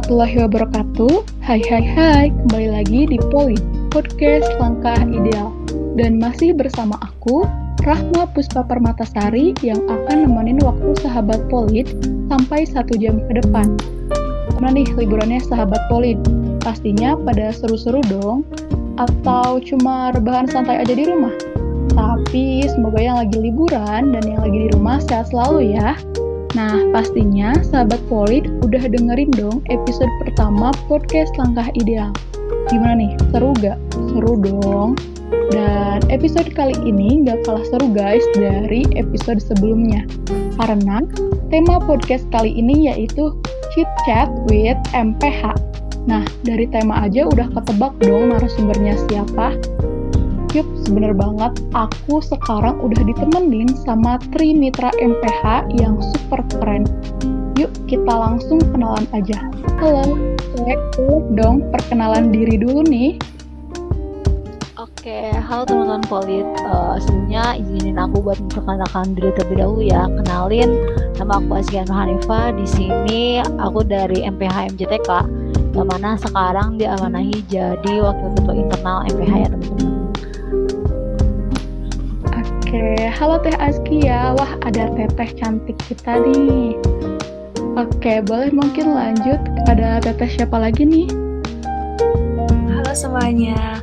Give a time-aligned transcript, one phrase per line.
[0.00, 1.14] Warahmatullahi wabarakatuh.
[1.44, 3.60] Hai hai hai, kembali lagi di Poli,
[3.92, 5.52] podcast Langkah Ideal.
[5.92, 7.44] Dan masih bersama aku,
[7.84, 11.92] Rahma Puspa Permatasari yang akan nemenin waktu sahabat Polit
[12.32, 13.76] sampai satu jam ke depan.
[14.56, 16.16] Mana nih liburannya sahabat Polit?
[16.64, 18.40] Pastinya pada seru-seru dong?
[18.96, 21.36] Atau cuma rebahan santai aja di rumah?
[21.92, 25.92] Tapi semoga yang lagi liburan dan yang lagi di rumah sehat selalu ya.
[26.58, 32.10] Nah, pastinya sahabat Polit udah dengerin dong episode pertama podcast Langkah Ideal.
[32.66, 33.78] Gimana nih, seru gak?
[34.10, 34.98] Seru dong.
[35.54, 40.02] Dan episode kali ini gak kalah seru guys dari episode sebelumnya.
[40.58, 41.06] Karena
[41.54, 43.30] tema podcast kali ini yaitu
[43.70, 45.54] Chit Chat with MPH.
[46.10, 49.54] Nah, dari tema aja udah ketebak dong narasumbernya siapa.
[50.88, 51.52] Bener banget.
[51.76, 56.88] Aku sekarang udah ditemenin sama Tri Mitra MPH yang super keren.
[57.60, 59.36] Yuk, kita langsung kenalan aja.
[59.76, 60.16] Halo,
[60.56, 60.80] cek
[61.36, 63.20] dong perkenalan diri dulu nih.
[64.80, 66.44] Oke, halo teman-teman Polit.
[66.60, 70.04] Uh, sebelumnya izinin aku buat memperkenalkan diri terlebih dahulu ya.
[70.08, 70.70] Kenalin,
[71.16, 72.52] nama aku Asgian Hanifah.
[72.56, 75.10] Di sini aku dari MPH MJTK,
[75.76, 79.99] yang mana sekarang diamanahi jadi wakil ketua internal MPH ya teman-teman.
[82.70, 84.30] Oke, halo Teh Askia.
[84.38, 86.78] Wah, ada teteh cantik kita nih.
[87.74, 91.10] Oke, boleh mungkin lanjut kepada teteh siapa lagi nih?
[92.70, 93.82] Halo semuanya.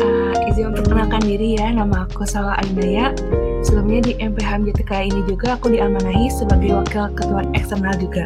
[0.00, 3.12] Uh, izin memperkenalkan diri ya, nama aku Sawa Alinaya.
[3.60, 8.24] Sebelumnya di MPH MJTK ini juga aku diamanahi sebagai wakil ketua eksternal juga.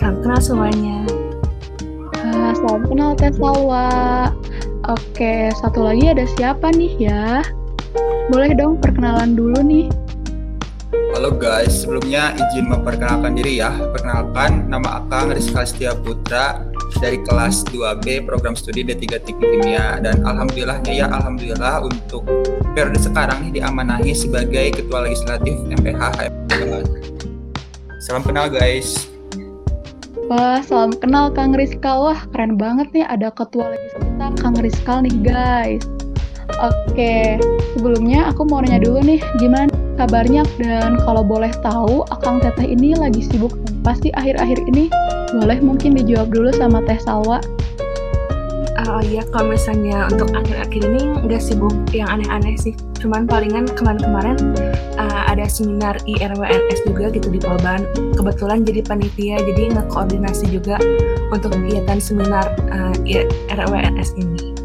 [0.00, 1.04] Salam kenal semuanya.
[2.16, 3.92] Uh, salam kenal Teh Sawa.
[4.88, 7.44] Oke, satu lagi ada siapa nih ya?
[8.28, 9.86] Boleh dong perkenalan dulu nih.
[11.16, 13.74] Halo guys, sebelumnya izin memperkenalkan diri ya.
[13.74, 16.62] Perkenalkan, nama Akang Rizka Setia Putra
[16.96, 22.24] dari kelas 2B program studi D3 Teknik Kimia dan alhamdulillahnya ya alhamdulillah untuk
[22.72, 26.32] periode sekarang nih diamanahi sebagai ketua legislatif MPH
[28.08, 29.10] Salam kenal guys.
[30.28, 31.98] Wah, salam kenal Kang Rizka.
[31.98, 35.97] Wah, keren banget nih ada ketua legislatif Kang Rizka nih guys.
[36.56, 37.36] Oke,
[37.76, 39.68] sebelumnya aku mau nanya dulu nih, gimana
[40.00, 43.54] kabarnya dan kalau boleh tahu, Akang Teteh ini lagi sibuk
[43.84, 44.88] apa sih akhir-akhir ini?
[45.36, 47.38] Boleh mungkin dijawab dulu sama Teh Salwa.
[48.98, 52.74] Oh iya, kalau misalnya untuk akhir-akhir ini nggak sibuk yang aneh-aneh sih.
[52.98, 54.34] Cuman palingan kemarin-kemarin
[54.98, 57.86] uh, ada seminar IRWNS juga gitu di Polban.
[58.18, 60.82] Kebetulan jadi panitia, jadi ngekoordinasi juga
[61.30, 64.57] untuk kegiatan seminar uh, IRWNS ini.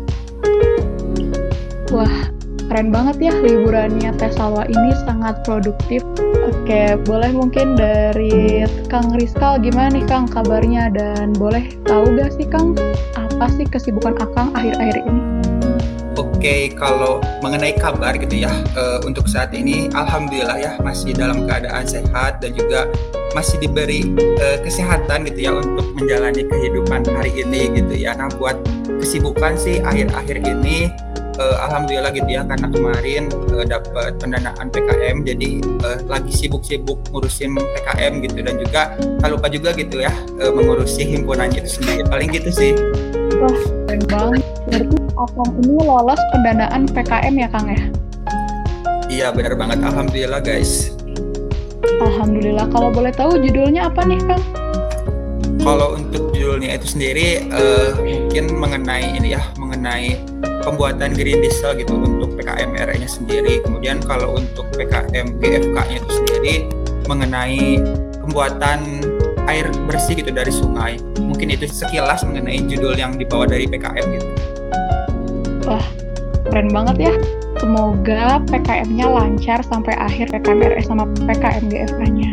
[1.93, 2.25] Wah,
[2.73, 4.33] keren banget ya liburannya Teh
[4.65, 6.01] ini sangat produktif.
[6.41, 12.49] Oke, boleh mungkin dari Kang Rizkal gimana nih Kang kabarnya dan boleh tahu gak sih
[12.49, 12.73] Kang
[13.13, 15.21] apa sih kesibukan Akang akhir-akhir ini?
[16.17, 21.85] Oke, kalau mengenai kabar gitu ya, uh, untuk saat ini alhamdulillah ya masih dalam keadaan
[21.85, 22.89] sehat dan juga
[23.37, 28.17] masih diberi uh, kesehatan gitu ya untuk menjalani kehidupan hari ini gitu ya.
[28.17, 28.57] Nah, buat
[28.97, 30.89] kesibukan sih akhir-akhir ini
[31.39, 33.23] uh, alhamdulillah gitu ya karena kemarin
[33.53, 35.49] uh, dapat pendanaan PKM jadi
[35.85, 41.05] uh, lagi sibuk-sibuk ngurusin PKM gitu dan juga tak lupa juga gitu ya uh, mengurusi
[41.07, 42.71] himpunannya itu sendiri paling gitu sih.
[43.41, 44.41] Wah keren banget.
[44.69, 47.81] Berarti Akang ini lolos pendanaan PKM ya Kang ya?
[49.13, 50.89] Iya benar banget alhamdulillah guys.
[52.01, 54.43] Alhamdulillah kalau boleh tahu judulnya apa nih Kang?
[55.61, 60.19] Kalau untuk judulnya itu sendiri uh, mungkin mengenai ini ya mengenai
[60.63, 63.59] pembuatan green diesel gitu untuk PKM RE-nya sendiri.
[63.61, 66.55] Kemudian kalau untuk PKM GFK-nya itu sendiri
[67.05, 67.83] mengenai
[68.23, 69.03] pembuatan
[69.51, 70.97] air bersih gitu dari sungai.
[71.19, 74.27] Mungkin itu sekilas mengenai judul yang dibawa dari PKM gitu.
[75.67, 75.85] Wah,
[76.47, 77.13] keren banget ya.
[77.59, 82.31] Semoga PKM-nya lancar sampai akhir PKM RE sama PKM GFK-nya.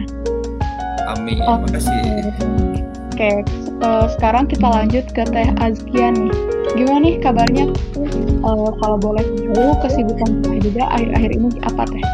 [1.11, 1.39] Amin.
[1.43, 2.90] Terima kasih.
[3.21, 3.45] Oke,
[3.85, 6.33] uh, sekarang kita lanjut ke Teh Azkia nih.
[6.73, 7.69] Gimana nih kabarnya?
[8.41, 9.21] Uh, kalau boleh
[9.53, 12.05] tahu kesibukan Teh juga akhir-akhir ini apa Teh?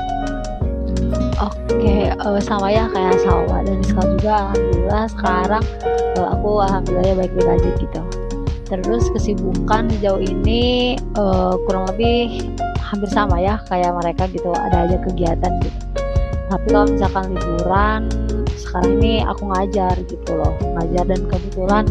[1.39, 4.51] Oke, uh, sama ya kayak Salwa dan Rizka juga.
[4.51, 5.65] Alhamdulillah sekarang
[6.19, 8.03] uh, aku alhamdulillah baik-baik aja gitu.
[8.67, 12.51] Terus kesibukan sejauh ini uh, kurang lebih
[12.83, 14.51] hampir sama ya kayak mereka gitu.
[14.51, 15.81] Ada aja kegiatan gitu.
[16.51, 18.11] Tapi kalau misalkan liburan
[18.67, 21.85] sekarang ini aku ngajar gitu loh ngajar dan kebetulan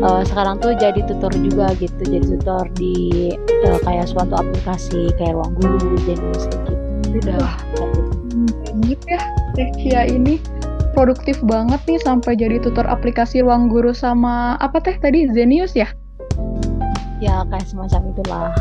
[0.00, 3.36] uh, sekarang tuh jadi tutor juga gitu jadi tutor di
[3.68, 6.72] uh, kayak suatu aplikasi kayak ruang guru jenis gitu
[7.20, 7.48] udah
[8.86, 9.20] banyak ya
[9.56, 10.38] Teh Kia ini
[10.94, 15.90] produktif banget nih sampai jadi tutor aplikasi ruang guru sama apa teh tadi Zenius ya?
[17.20, 18.52] Ya kayak semacam itulah.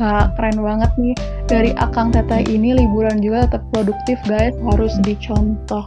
[0.00, 1.14] Wah, keren banget nih.
[1.46, 5.84] Dari Akang Teteh ini liburan juga tetap produktif guys, harus dicontoh.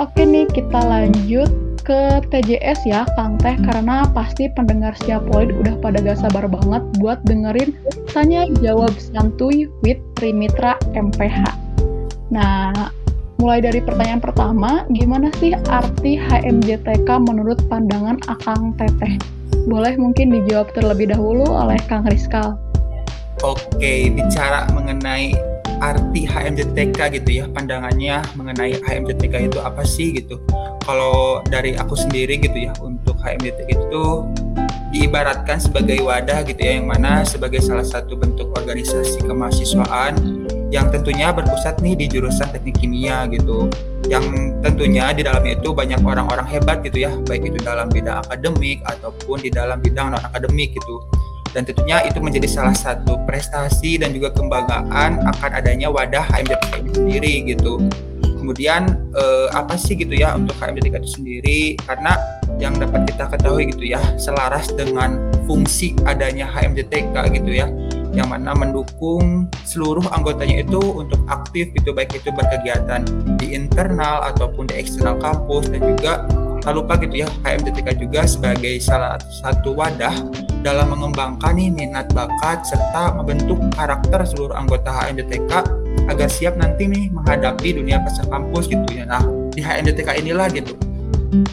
[0.00, 1.52] Oke nih, kita lanjut
[1.84, 6.80] ke TJS ya, Kang Teh, karena pasti pendengar setiap poin udah pada gak sabar banget
[6.96, 7.76] buat dengerin
[8.08, 11.44] tanya jawab santuy with Trimitra MPH.
[12.32, 12.88] Nah,
[13.36, 19.20] mulai dari pertanyaan pertama, gimana sih arti HMJTK menurut pandangan Akang Teteh?
[19.68, 22.56] Boleh mungkin dijawab terlebih dahulu oleh Kang Rizkal.
[23.44, 25.51] Oke, bicara mengenai
[25.82, 30.38] arti HMJTK gitu ya, pandangannya mengenai HMJTK itu apa sih gitu.
[30.86, 34.04] Kalau dari aku sendiri gitu ya, untuk HMJTK itu
[34.94, 40.14] diibaratkan sebagai wadah gitu ya, yang mana sebagai salah satu bentuk organisasi kemahasiswaan
[40.72, 43.68] yang tentunya berpusat nih di jurusan teknik kimia gitu
[44.08, 44.24] yang
[44.64, 49.44] tentunya di dalamnya itu banyak orang-orang hebat gitu ya baik itu dalam bidang akademik ataupun
[49.44, 50.96] di dalam bidang non akademik gitu
[51.52, 56.90] dan tentunya itu menjadi salah satu prestasi dan juga kebanggaan akan adanya wadah HMJTK ini
[56.92, 57.72] sendiri gitu.
[58.42, 62.18] Kemudian eh, apa sih gitu ya untuk HMJTK itu sendiri karena
[62.58, 67.70] yang dapat kita ketahui gitu ya selaras dengan fungsi adanya HMJTK gitu ya
[68.12, 73.02] yang mana mendukung seluruh anggotanya itu untuk aktif gitu baik itu berkegiatan
[73.40, 76.28] di internal ataupun di eksternal kampus dan juga
[76.62, 80.14] tak lupa gitu ya HMJTK juga sebagai salah satu wadah
[80.62, 85.52] dalam mengembangkan nih minat bakat serta membentuk karakter seluruh anggota HMJTK
[86.06, 89.02] agar siap nanti nih menghadapi dunia pasca kampus gitu ya.
[89.02, 90.91] Nah, di HMJTK inilah gitu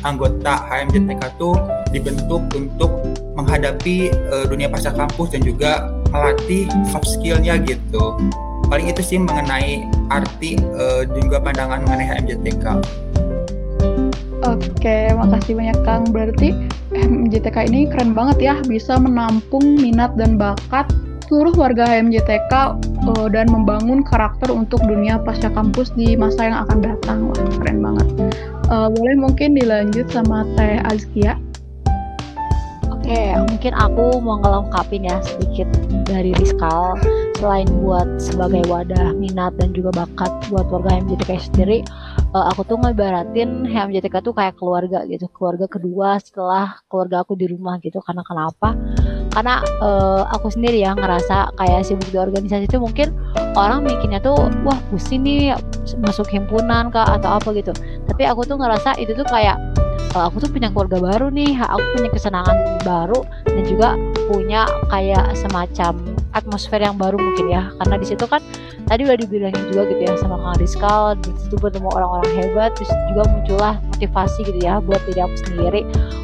[0.03, 1.55] anggota HMJTK tuh
[1.89, 2.91] dibentuk untuk
[3.35, 8.17] menghadapi uh, dunia pasca kampus dan juga melatih soft skillnya gitu.
[8.69, 12.65] Paling itu sih mengenai arti uh, dan juga pandangan mengenai HMJTK.
[14.39, 16.03] Oke, makasih banyak Kang.
[16.09, 16.55] Berarti
[16.95, 20.87] HMJTK ini keren banget ya, bisa menampung minat dan bakat
[21.29, 22.53] seluruh warga HMJTK
[23.05, 27.29] uh, dan membangun karakter untuk dunia pasca kampus di masa yang akan datang.
[27.29, 28.07] Wah, keren banget.
[28.65, 31.37] Uh, boleh mungkin dilanjut sama Teh Azkia.
[32.89, 35.69] Oke, mungkin aku mau ngelengkapin ya sedikit
[36.09, 36.97] dari Rizkal.
[37.37, 41.85] Selain buat sebagai wadah minat dan juga bakat buat warga HMJTK sendiri,
[42.33, 47.49] uh, aku tuh ngebaratin HMJTK tuh kayak keluarga gitu keluarga kedua setelah keluarga aku di
[47.49, 48.77] rumah gitu karena kenapa
[49.33, 53.13] karena uh, aku sendiri ya ngerasa kayak sibuk di organisasi itu mungkin
[53.53, 55.53] orang mikirnya tuh wah pusing nih
[56.01, 57.71] masuk himpunan kah atau apa gitu.
[58.09, 59.57] Tapi aku tuh ngerasa itu tuh kayak
[60.17, 63.89] uh, aku tuh punya keluarga baru nih aku punya kesenangan baru dan juga
[64.29, 65.93] punya kayak semacam
[66.33, 67.69] atmosfer yang baru mungkin ya.
[67.81, 68.41] Karena di situ kan
[68.89, 72.89] tadi udah dibilangin juga gitu ya sama Kang Rizkal di situ bertemu orang-orang hebat terus
[73.13, 75.81] juga muncullah motivasi gitu ya buat diri aku sendiri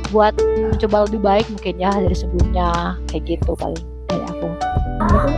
[0.09, 3.79] buat mencoba lebih baik mungkin ya dari sebelumnya kayak gitu kali
[4.09, 4.47] dari aku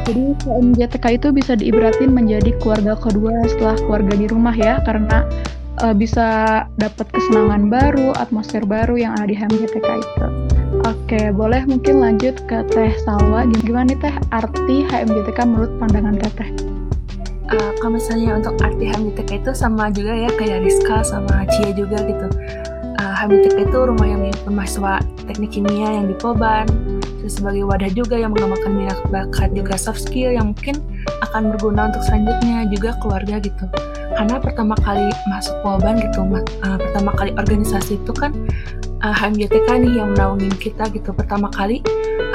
[0.08, 5.28] jadi KMJTK itu bisa diibaratin menjadi keluarga kedua setelah keluarga di rumah ya karena
[5.84, 10.26] uh, bisa dapat kesenangan baru, atmosfer baru yang ada di HMJTK itu.
[10.86, 13.48] Oke, boleh mungkin lanjut ke Teh Salwa.
[13.64, 16.50] Gimana nih Teh arti HMJTK menurut pandangan Teteh?
[17.48, 22.04] Uh, kalau misalnya untuk arti HMJTK itu sama juga ya kayak Rizka sama Cia juga
[22.04, 22.28] gitu.
[23.18, 26.70] HMJTK itu rumah yang mahasiswa teknik kimia yang di Poban,
[27.02, 30.78] terus sebagai wadah juga yang mengembangkan minat bakat juga soft skill yang mungkin
[31.26, 33.66] akan berguna untuk selanjutnya juga keluarga gitu.
[34.14, 38.38] Karena pertama kali masuk Polban gitu uh, pertama kali organisasi itu kan
[39.02, 41.10] uh, HMJTK nih yang menaungin kita gitu.
[41.10, 41.82] Pertama kali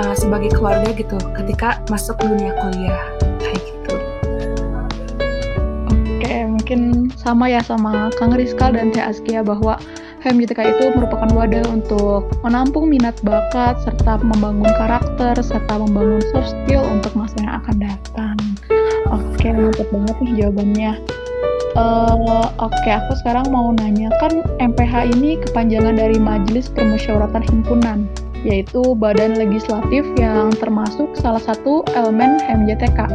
[0.03, 3.07] uh, sebagai keluarga gitu ketika masuk dunia kuliah
[3.39, 3.95] kayak gitu.
[5.95, 9.79] Oke mungkin sama ya sama Kang Rizkal dan Teh Askia bahwa
[10.23, 16.87] HMJTK itu merupakan wadah untuk menampung minat bakat serta membangun karakter serta membangun soft skill
[16.87, 18.39] untuk masa yang akan datang.
[19.11, 20.93] Oke, mantap banget nih jawabannya.
[21.75, 28.07] Uh, Oke, okay, aku sekarang mau nanya kan MPH ini kepanjangan dari Majelis Permusyawaratan Himpunan,
[28.47, 33.11] yaitu badan legislatif yang termasuk salah satu elemen HMJTK.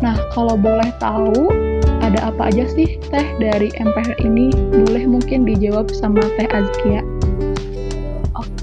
[0.00, 1.67] Nah, kalau boleh tahu,
[2.08, 4.48] ada apa aja sih Teh dari MPH ini?
[4.72, 7.04] Boleh mungkin dijawab sama Teh Azkia.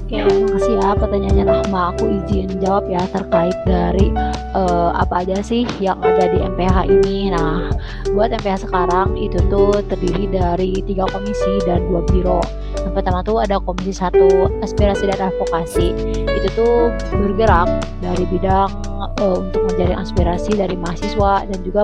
[0.06, 1.90] Oke, makasih ya pertanyaannya Rahma.
[1.90, 4.14] Aku izin jawab ya terkait dari
[4.54, 7.34] uh, apa aja sih yang ada di MPH ini.
[7.34, 7.74] Nah,
[8.14, 12.38] buat MPH sekarang itu tuh terdiri dari tiga komisi dan dua biro.
[12.86, 15.90] Yang pertama tuh ada komisi satu aspirasi dan advokasi.
[16.22, 17.66] Itu tuh bergerak
[17.98, 18.70] dari bidang
[19.18, 21.82] uh, untuk menjadi aspirasi dari mahasiswa dan juga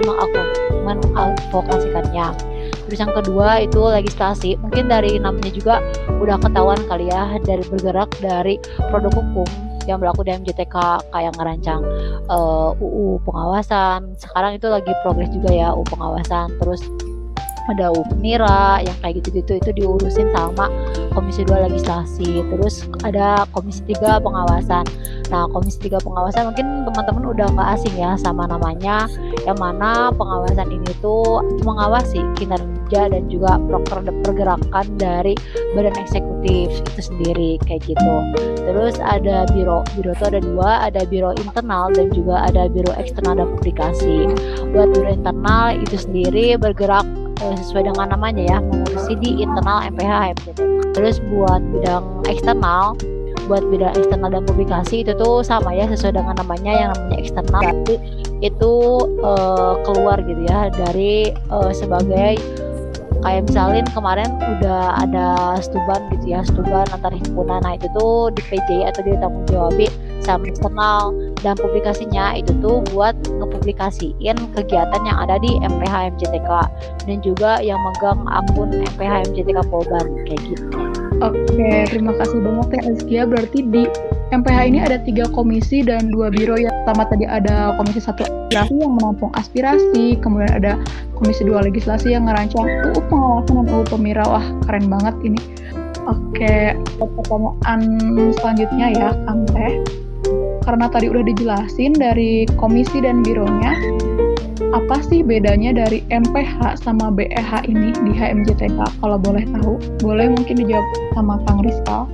[0.86, 2.51] mengadvokasikannya.
[2.92, 4.60] Terus yang kedua itu legislasi.
[4.60, 5.80] Mungkin dari namanya juga
[6.20, 8.60] udah ketahuan kali ya dari bergerak dari
[8.92, 9.48] produk hukum
[9.88, 10.76] yang berlaku di MJTK
[11.08, 11.80] kayak ngerancang
[12.28, 14.12] uh, eh, UU pengawasan.
[14.20, 16.52] Sekarang itu lagi progres juga ya UU pengawasan.
[16.60, 16.84] Terus
[17.72, 20.68] ada UPNIRA yang kayak gitu-gitu itu diurusin sama
[21.16, 22.44] Komisi 2 legislasi.
[22.44, 24.84] Terus ada Komisi 3 pengawasan.
[25.32, 29.08] Nah Komisi 3 pengawasan mungkin teman-teman udah nggak asing ya sama namanya
[29.48, 33.56] yang mana pengawasan ini tuh mengawasi kinerja dan juga
[34.22, 35.34] pergerakan dari
[35.72, 38.14] badan eksekutif itu sendiri kayak gitu.
[38.60, 43.40] Terus ada biro biro itu ada dua ada biro internal dan juga ada biro eksternal
[43.40, 44.28] dan publikasi.
[44.74, 47.04] Buat biro internal itu sendiri bergerak
[47.40, 50.58] uh, sesuai dengan namanya ya mengurusi di internal MPH MPT.
[50.92, 52.94] Terus buat bidang eksternal
[53.50, 57.62] buat bidang eksternal dan publikasi itu tuh sama ya sesuai dengan namanya yang namanya eksternal.
[58.42, 58.74] Itu
[59.22, 62.38] uh, keluar gitu ya dari uh, sebagai
[63.22, 67.62] kayak misalnya kemarin udah ada stuban gitu ya stuban antar himpunan.
[67.62, 69.78] Nah itu tuh di PJ atau di tanggung jawab
[70.22, 71.10] sama eksternal
[71.42, 76.50] dan publikasinya itu tuh buat ngepublikasiin kegiatan yang ada di MPH MCTK
[77.10, 81.01] dan juga yang megang akun MPH MCTK Polban kayak gitu.
[81.22, 83.22] Oke, terima kasih banyak ya Azkia.
[83.30, 83.86] Berarti di
[84.34, 86.74] MPH ini ada tiga komisi dan dua biro ya.
[86.82, 90.72] Pertama tadi ada komisi satu aspirasi yang menampung aspirasi, kemudian ada
[91.14, 94.24] komisi dua legislasi yang ngerancang UU pengawasan dan UU pemira.
[94.26, 95.40] Wah, keren banget ini.
[96.10, 97.80] Oke, pertanyaan
[98.34, 100.02] selanjutnya ya, Kang Teh
[100.62, 103.74] karena tadi udah dijelasin dari komisi dan bironya,
[104.70, 109.82] apa sih bedanya dari MPH sama BEH ini di HMJTK kalau boleh tahu?
[109.98, 110.86] Boleh mungkin dijawab
[111.18, 112.06] sama Kang Rizal.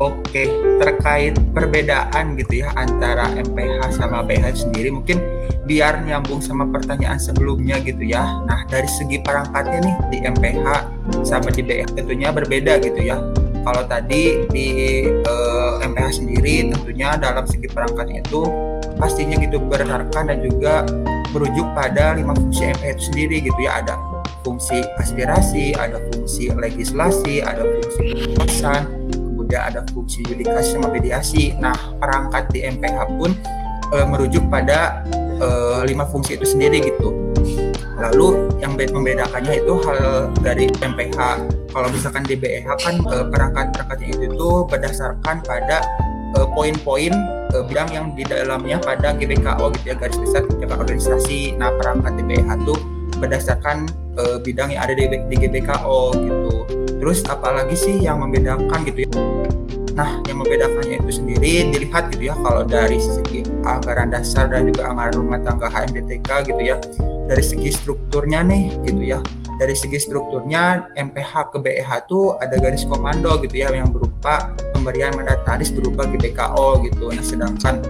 [0.00, 0.48] Oke,
[0.80, 5.20] terkait perbedaan gitu ya antara MPH sama BEH sendiri mungkin
[5.68, 8.24] biar nyambung sama pertanyaan sebelumnya gitu ya.
[8.48, 10.66] Nah, dari segi perangkatnya nih di MPH
[11.20, 13.20] sama di BEH tentunya berbeda gitu ya
[13.64, 14.68] kalau tadi di
[15.04, 18.42] uh, eh, MPH sendiri tentunya dalam segi perangkatnya itu
[18.96, 20.84] pastinya gitu berdasarkan dan juga
[21.30, 23.94] merujuk pada lima fungsi MPH itu sendiri gitu ya ada
[24.42, 28.00] fungsi aspirasi, ada fungsi legislasi, ada fungsi
[28.34, 28.82] pengawasan,
[29.12, 31.44] kemudian ada fungsi yudikasi sama mediasi.
[31.60, 33.30] Nah perangkat di MPH pun
[33.92, 35.04] e, merujuk pada
[35.38, 35.48] e,
[35.86, 37.12] lima fungsi itu sendiri gitu.
[38.00, 41.18] Lalu yang membedakannya itu hal dari MPH
[41.70, 45.84] kalau misalkan di BEH kan uh, perangkat-perangkatnya itu tuh berdasarkan pada
[46.54, 47.12] poin-poin
[47.54, 51.54] uh, bidang yang di dalamnya pada GBKO gitu ya garis besar kebijakan organisasi.
[51.58, 52.78] Nah perangkat di BEH tuh
[53.18, 56.52] berdasarkan uh, bidang yang ada di, di GBKO gitu.
[57.00, 59.12] Terus apalagi sih yang membedakan gitu ya?
[59.90, 64.88] Nah, yang membedakannya itu sendiri dilihat gitu ya kalau dari segi anggaran dasar dan juga
[64.88, 66.76] anggaran rumah tangga HMDTK gitu ya.
[67.28, 69.20] Dari segi strukturnya nih gitu ya
[69.60, 75.12] dari segi strukturnya MPH ke BEH itu ada garis komando gitu ya yang berupa pemberian
[75.12, 77.12] mandataris berupa GBKO gitu.
[77.12, 77.84] Nah sedangkan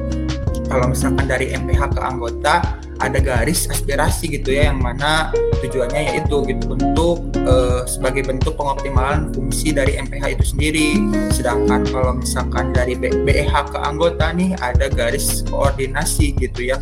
[0.71, 2.63] kalau misalkan dari MPH ke anggota
[3.01, 5.35] ada garis aspirasi gitu ya yang mana
[5.65, 10.89] tujuannya yaitu gitu untuk uh, sebagai bentuk pengoptimalan fungsi dari MPH itu sendiri.
[11.35, 16.79] Sedangkan kalau misalkan dari BEH ke anggota nih ada garis koordinasi gitu ya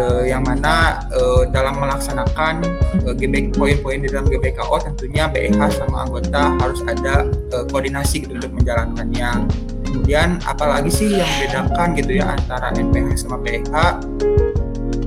[0.00, 2.64] uh, yang mana uh, dalam melaksanakan
[3.04, 3.14] uh,
[3.54, 9.44] poin-poin di dalam GBKO tentunya BEH sama anggota harus ada uh, koordinasi gitu untuk menjalankannya.
[9.88, 13.74] Kemudian apalagi sih yang membedakan gitu ya antara MPH sama BEH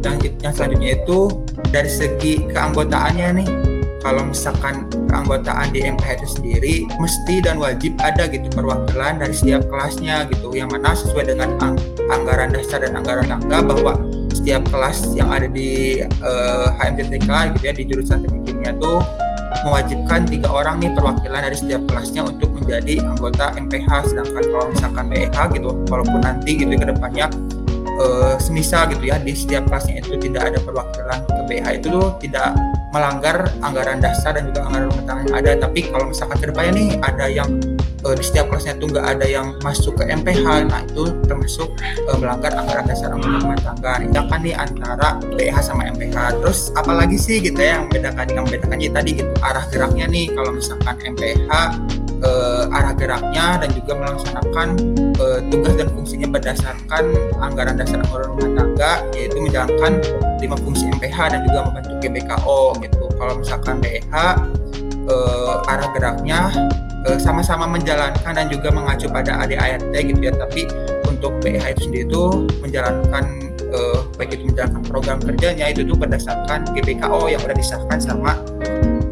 [0.02, 1.20] dan yang selanjutnya itu
[1.70, 3.50] dari segi keanggotaannya nih
[4.02, 9.62] kalau misalkan keanggotaan di MPH itu sendiri mesti dan wajib ada gitu perwakilan dari setiap
[9.70, 11.78] kelasnya gitu yang mana sesuai dengan ang
[12.10, 13.94] anggaran dasar dan anggaran tangga bahwa
[14.34, 19.06] setiap kelas yang ada di uh, eh, HMTTK gitu ya di jurusan teknik kimia tuh
[19.66, 25.06] mewajibkan tiga orang nih perwakilan dari setiap kelasnya untuk menjadi anggota MPH sedangkan kalau misalkan
[25.10, 27.26] BEH gitu walaupun nanti gitu ke depannya
[28.02, 32.08] uh, semisal gitu ya di setiap kelasnya itu tidak ada perwakilan ke BEH itu tuh
[32.18, 32.58] tidak
[32.92, 35.52] melanggar anggaran dasar dan juga anggaran rumah tangga yang ada.
[35.68, 37.50] Tapi kalau misalkan ke depannya nih ada yang
[38.06, 41.70] uh, di setiap kelasnya itu nggak ada yang masuk ke MPH nah itu termasuk
[42.10, 44.02] uh, melanggar anggaran dasar rumah tangga.
[44.02, 48.44] Ini kan nih antara PH sama MPH terus apalagi sih gitu ya yang membedakan yang
[48.48, 50.26] membedakannya tadi gitu arah geraknya nih.
[50.34, 51.50] Kalau misalkan MPH
[52.26, 54.68] uh, arah geraknya dan juga melaksanakan
[55.20, 57.04] uh, tugas dan fungsinya berdasarkan
[57.44, 60.02] anggaran dasar anggaran rumah tangga yaitu menjalankan
[60.42, 63.04] lima fungsi MPH dan juga membentuk GBKO gitu.
[63.22, 64.14] Kalau misalkan BH
[65.06, 70.34] uh, arah geraknya Eh, sama-sama menjalankan dan juga mengacu pada ADART gitu ya.
[70.34, 70.68] Tapi
[71.10, 72.24] untuk PH itu sendiri itu
[72.62, 73.24] menjalankan
[73.74, 78.32] uh, baik itu menjalankan program kerjanya itu tuh berdasarkan GBKO yang sudah disahkan sama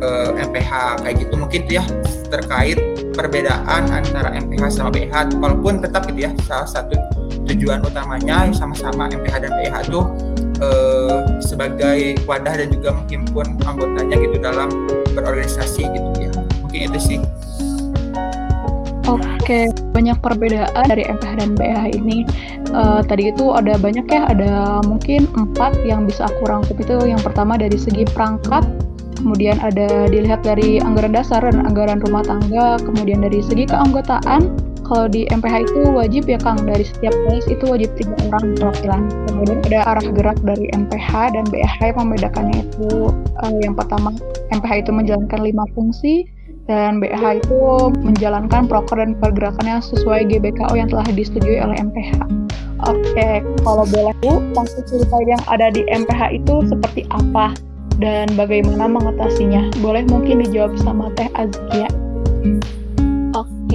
[0.01, 1.33] uh, MPH kayak gitu.
[1.37, 1.83] Mungkin ya
[2.29, 2.77] terkait
[3.13, 6.95] perbedaan antara MPH sama BH walaupun tetap gitu ya salah satu
[7.49, 10.01] tujuan utamanya sama-sama MPH dan BH itu
[10.61, 14.69] uh, sebagai wadah dan juga menghimpun anggotanya gitu dalam
[15.17, 16.31] berorganisasi gitu ya.
[16.61, 17.19] Mungkin itu sih
[19.17, 22.21] Oke, banyak perbedaan dari MPH dan BH ini.
[22.69, 27.09] Uh, tadi itu ada banyak ya, ada mungkin empat yang bisa aku rangkum itu.
[27.09, 28.61] Yang pertama dari segi perangkat,
[29.17, 34.53] kemudian ada dilihat dari anggaran dasar dan anggaran rumah tangga, kemudian dari segi keanggotaan.
[34.89, 39.01] Kalau di MPH itu wajib ya Kang, dari setiap kelas itu wajib tiga orang perwakilan.
[39.29, 44.09] Kemudian ada arah gerak dari MPH dan BH yang membedakannya itu uh, yang pertama
[44.49, 46.25] MPH itu menjalankan lima fungsi,
[46.69, 52.21] dan BH itu menjalankan proker dan pergerakannya sesuai GBKO yang telah disetujui oleh MPH.
[52.85, 57.57] Oke, kalau boleh Bu, fungsi cerita yang ada di MPH itu seperti apa
[57.97, 59.73] dan bagaimana mengatasinya?
[59.81, 61.89] Boleh mungkin dijawab sama Teh Azkia.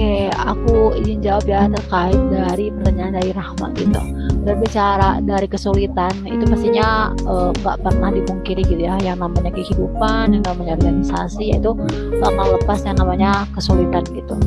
[0.05, 3.97] Oke, aku izin jawab ya terkait dari pertanyaan dari Rahma gitu.
[4.45, 10.37] Berbicara dari kesulitan itu pastinya eh, nggak uh, pernah dipungkiri gitu ya yang namanya kehidupan
[10.37, 11.73] yang namanya organisasi itu
[12.21, 14.37] bakal lepas yang namanya kesulitan gitu.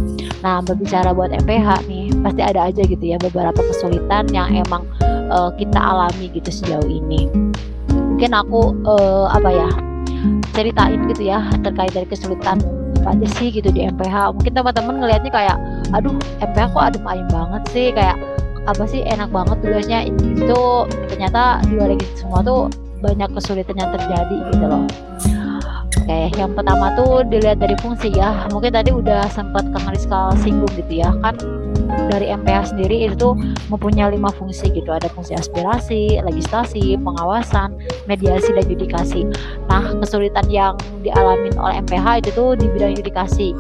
[0.47, 4.87] Nah berbicara buat MPH nih pasti ada aja gitu ya beberapa kesulitan yang emang
[5.27, 7.27] uh, kita alami gitu sejauh ini.
[7.91, 9.69] Mungkin aku uh, apa ya
[10.55, 12.59] ceritain gitu ya terkait dari kesulitan
[13.03, 15.57] apa aja sih gitu di MPH mungkin teman-teman ngelihatnya kayak
[15.95, 18.19] aduh MPH kok adem ayem banget sih kayak
[18.69, 20.63] apa sih enak banget tugasnya itu
[21.09, 24.85] ternyata di balik itu semua tuh banyak kesulitan yang terjadi gitu loh
[26.09, 28.49] Oke, yang pertama tuh dilihat dari fungsi ya.
[28.49, 31.13] Mungkin tadi udah sempat Kang Rizka singgung gitu ya.
[31.21, 31.37] Kan
[32.11, 33.35] dari MPH sendiri itu
[33.73, 34.91] mempunyai lima fungsi gitu.
[34.91, 37.77] Ada fungsi aspirasi, legislasi, pengawasan,
[38.11, 39.29] mediasi, dan yudikasi.
[39.71, 43.55] Nah, kesulitan yang dialami oleh MPH itu tuh di bidang yudikasi.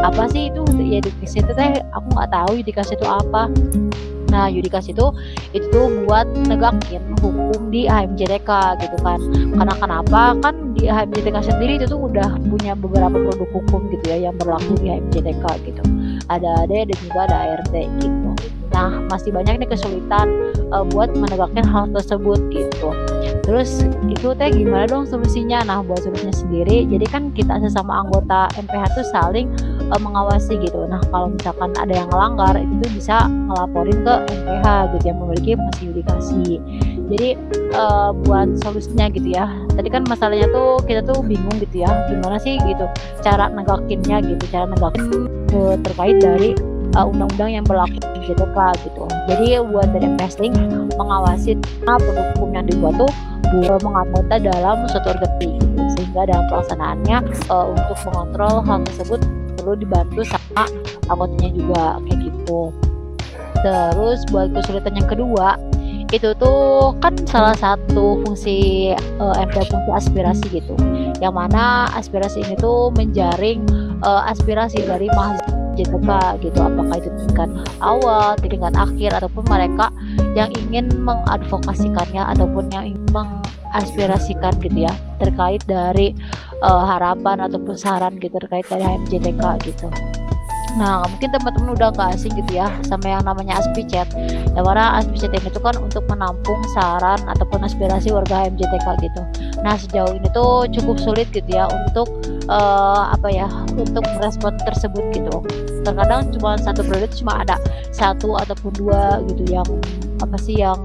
[0.00, 0.62] Apa sih itu?
[0.88, 3.52] Ya, yudikasi itu teh aku nggak tahu yudikasi itu apa
[4.28, 5.08] Nah, yudikasi itu
[5.56, 8.50] itu tuh buat negakin hukum di HMJTK
[8.84, 9.20] gitu kan.
[9.56, 10.36] Karena kenapa?
[10.44, 14.76] Kan di HMJTK sendiri itu tuh udah punya beberapa produk hukum gitu ya yang berlaku
[14.84, 15.82] di HMJTK gitu.
[16.28, 18.57] Ada AD dan juga ada ART gitu.
[18.72, 22.88] Nah, masih banyak nih kesulitan uh, buat menegakkan hal tersebut gitu.
[23.44, 25.64] Terus itu teh gimana dong solusinya?
[25.64, 29.48] Nah, buat solusinya sendiri, jadi kan kita sesama anggota MPH tuh saling
[29.88, 30.84] uh, mengawasi gitu.
[30.86, 35.82] Nah kalau misalkan ada yang melanggar itu bisa ngelaporin ke MPH gitu yang memiliki fungsi
[35.88, 36.44] yudikasi.
[37.08, 37.28] Jadi
[37.72, 39.48] uh, buat solusinya gitu ya.
[39.72, 42.84] Tadi kan masalahnya tuh kita tuh bingung gitu ya, gimana sih gitu
[43.24, 45.08] cara negakinnya gitu, cara negakin
[45.56, 46.52] uh, terkait dari
[46.96, 49.04] undang-undang uh, yang berlaku di GTK gitu.
[49.28, 50.52] Jadi buat dari investing
[50.96, 53.12] mengawasi produk hukum yang dibuat tuh
[53.56, 55.82] menganggota dalam suatu organisasi gitu.
[55.96, 57.16] sehingga dalam pelaksanaannya
[57.48, 59.20] uh, untuk mengontrol hal tersebut
[59.56, 60.68] perlu dibantu sama
[61.08, 62.60] anggotanya juga kayak gitu
[63.58, 65.58] terus buat kesulitan yang kedua
[66.08, 70.74] itu tuh kan salah satu fungsi uh, eh, MPL fungsi aspirasi gitu
[71.20, 73.60] yang mana aspirasi ini tuh menjaring
[74.06, 76.10] uh, aspirasi dari mahasiswa JTK
[76.42, 79.94] gitu apakah itu tingkat awal tingkat akhir ataupun mereka
[80.34, 86.12] yang ingin mengadvokasikannya ataupun yang ingin mengaspirasikan gitu ya terkait dari
[86.62, 89.88] uh, harapan ataupun saran gitu terkait dari HMJTK gitu.
[90.78, 94.06] Nah, mungkin teman-teman udah gak asing gitu ya sama yang namanya Aspicet.
[94.54, 99.22] Yang mana Aspicet ini tuh kan untuk menampung saran ataupun aspirasi warga HMJTK gitu.
[99.66, 102.06] Nah, sejauh ini tuh cukup sulit gitu ya untuk
[102.48, 105.44] uh, apa ya, untuk merespon tersebut gitu.
[105.86, 107.56] Terkadang cuma satu periode cuma ada
[107.94, 109.68] satu ataupun dua gitu yang
[110.20, 110.76] apa sih yang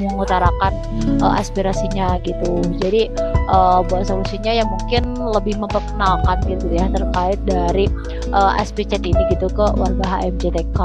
[0.00, 0.72] mengutarakan
[1.20, 2.58] uh, aspirasinya gitu.
[2.80, 3.12] Jadi
[3.52, 7.86] uh, buat solusinya yang mungkin lebih memperkenalkan gitu ya terkait dari
[8.32, 10.80] uh, SPCT ini gitu ke warga HMJTK.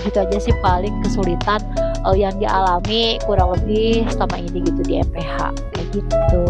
[0.00, 1.60] Gitu aja sih paling kesulitan
[2.04, 5.36] uh, yang dialami kurang lebih selama ini gitu di MPH
[5.76, 6.44] kayak gitu.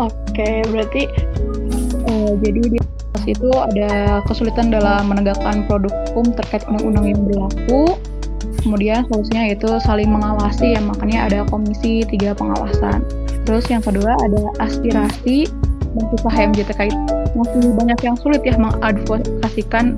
[0.00, 1.04] Oke, berarti
[2.06, 2.78] uh, jadi di
[3.28, 8.00] itu ada kesulitan dalam menegakkan produk hukum terkait undang-undang yang berlaku.
[8.60, 13.04] Kemudian solusinya itu saling mengawasi ya makanya ada komisi tiga pengawasan.
[13.48, 15.48] Terus yang kedua ada aspirasi
[15.96, 17.00] mengusaha MJTK itu
[17.34, 19.96] masih banyak yang sulit ya mengadvokasikan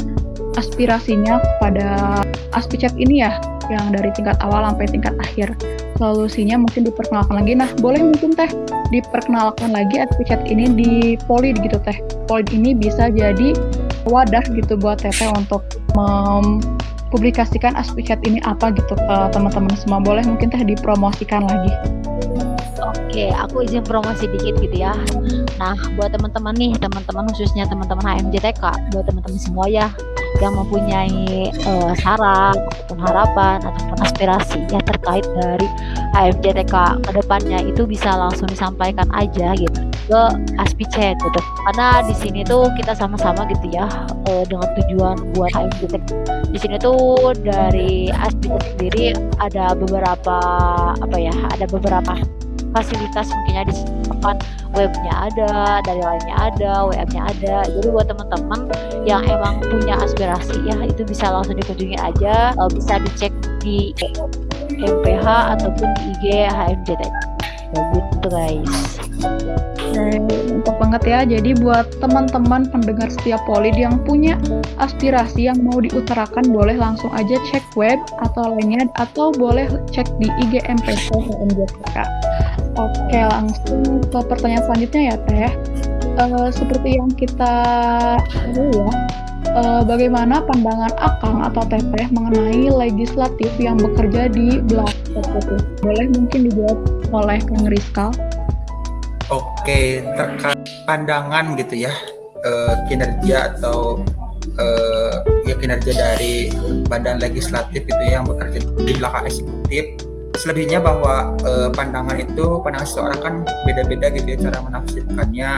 [0.56, 2.20] aspirasinya kepada
[2.52, 3.40] aspicet ini ya
[3.72, 5.48] yang dari tingkat awal sampai tingkat akhir
[6.02, 7.54] solusinya mungkin diperkenalkan lagi.
[7.54, 8.50] Nah boleh mungkin teh
[8.90, 10.90] diperkenalkan lagi aspicet ini di
[11.30, 11.94] poli gitu teh.
[12.26, 13.54] Poli ini bisa jadi
[14.10, 15.62] wadah gitu buat teteh untuk
[15.94, 16.58] mem
[17.14, 20.02] publikasikan Aspichat ini apa gitu ke teman-teman semua.
[20.02, 21.70] Boleh mungkin teh dipromosikan lagi.
[22.82, 24.96] Oke, aku izin promosi dikit gitu ya.
[25.60, 28.64] Nah, buat teman-teman nih, teman-teman khususnya teman-teman HMJTK,
[28.96, 29.92] buat teman-teman semua ya
[30.40, 35.68] yang mempunyai uh, saran ataupun harapan ataupun aspirasi ya terkait dari
[36.16, 40.22] HMJTK ke depannya itu bisa langsung disampaikan aja gitu ke
[40.58, 41.40] Aspicet gitu.
[41.68, 43.86] Karena di sini tuh kita sama-sama gitu ya
[44.28, 46.08] uh, dengan tujuan buat HMJTK.
[46.52, 49.04] Di sini tuh dari Aspicet sendiri
[49.38, 50.36] ada beberapa
[50.96, 52.18] apa ya, ada beberapa
[52.72, 54.36] fasilitas mungkinnya disediakan
[54.72, 55.52] webnya ada
[55.84, 58.60] dari lainnya ada WM-nya ada jadi buat teman-teman
[59.04, 63.92] yang emang punya aspirasi ya itu bisa langsung dikunjungi aja uh, bisa dicek di
[64.82, 65.26] MPH
[65.58, 67.02] ataupun di IG HMJT
[67.72, 69.00] gitu guys
[70.62, 71.20] mantap banget ya.
[71.26, 74.38] Jadi buat teman-teman pendengar setiap polid yang punya
[74.78, 80.30] aspirasi yang mau diutarakan boleh langsung aja cek web atau lainnya atau boleh cek di
[80.46, 81.96] IG MPH HMJTK.
[82.72, 85.52] Oke, langsung ke pertanyaan selanjutnya ya, Teh.
[86.12, 87.54] Uh, seperti yang kita
[88.16, 88.88] tahu ya,
[89.56, 95.24] uh, bagaimana pandangan Akang atau Teteh mengenai legislatif yang bekerja di belakang
[95.84, 96.78] Boleh mungkin dijawab
[97.12, 98.10] oleh Kang Rizkal?
[99.32, 101.92] Oke, terkait pandangan gitu ya,
[102.44, 104.00] uh, kinerja atau
[104.60, 105.14] uh,
[105.48, 106.52] ya kinerja dari
[106.88, 109.84] badan legislatif itu yang bekerja di belakang eksekutif
[110.40, 113.34] selebihnya bahwa uh, pandangan itu pandangan seseorang kan
[113.68, 115.52] beda-beda gitu ya cara menafsirkannya.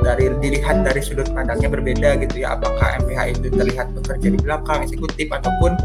[0.00, 4.80] Dari dilihat dari sudut pandangnya berbeda gitu ya apakah MPH itu terlihat bekerja di belakang
[4.88, 5.76] eksekutif ataupun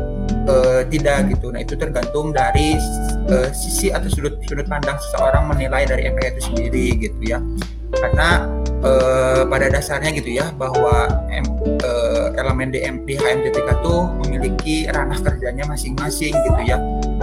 [0.47, 1.51] uh, tidak gitu.
[1.51, 2.79] Nah itu tergantung dari
[3.27, 7.43] uh, sisi atau sudut sudut pandang seseorang menilai dari MPH itu sendiri gitu ya.
[7.91, 8.47] Karena
[8.87, 11.45] uh, pada dasarnya gitu ya bahwa M,
[11.83, 16.79] uh, elemen DMP HMTTK itu memiliki ranah kerjanya masing-masing gitu ya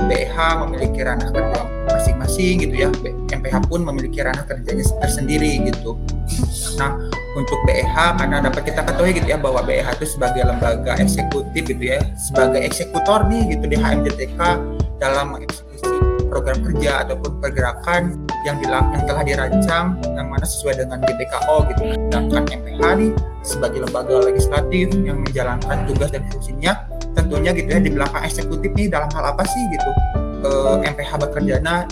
[0.09, 0.37] BH
[0.67, 1.61] memiliki ranah kerja
[1.91, 2.89] masing-masing gitu ya.
[3.33, 5.99] MPH pun memiliki ranah kerjanya tersendiri gitu.
[6.79, 6.97] Nah
[7.33, 11.97] untuk BEH karena dapat kita ketahui gitu ya bahwa BEH itu sebagai lembaga eksekutif gitu
[11.97, 14.41] ya sebagai eksekutor nih gitu di HMJTK
[15.01, 15.89] dalam eksekusi
[16.29, 21.83] program kerja ataupun pergerakan yang, yang telah dirancang yang mana sesuai dengan GBKO gitu.
[22.09, 23.11] Sedangkan MPH nih
[23.45, 26.73] sebagai lembaga legislatif yang menjalankan tugas dan fungsinya
[27.13, 29.91] tentunya gitu ya di belakang eksekutif nih dalam hal apa sih gitu
[30.49, 31.87] eh, MPH bekerjanya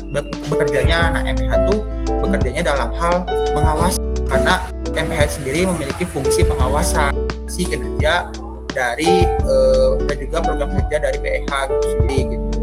[0.49, 1.81] bekerjanya nah MPH tuh
[2.25, 4.55] bekerjanya dalam hal mengawas karena
[4.95, 7.15] MPH sendiri memiliki fungsi pengawasan
[7.51, 8.31] si kinerja
[8.71, 12.63] dari uh, dan juga program kerja dari PH gitu sendiri gitu.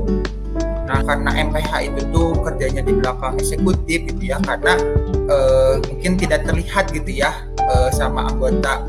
[0.88, 4.80] Nah karena MPH itu tuh kerjanya di belakang eksekutif gitu ya karena
[5.28, 7.36] uh, mungkin tidak terlihat gitu ya
[7.68, 8.88] uh, sama anggota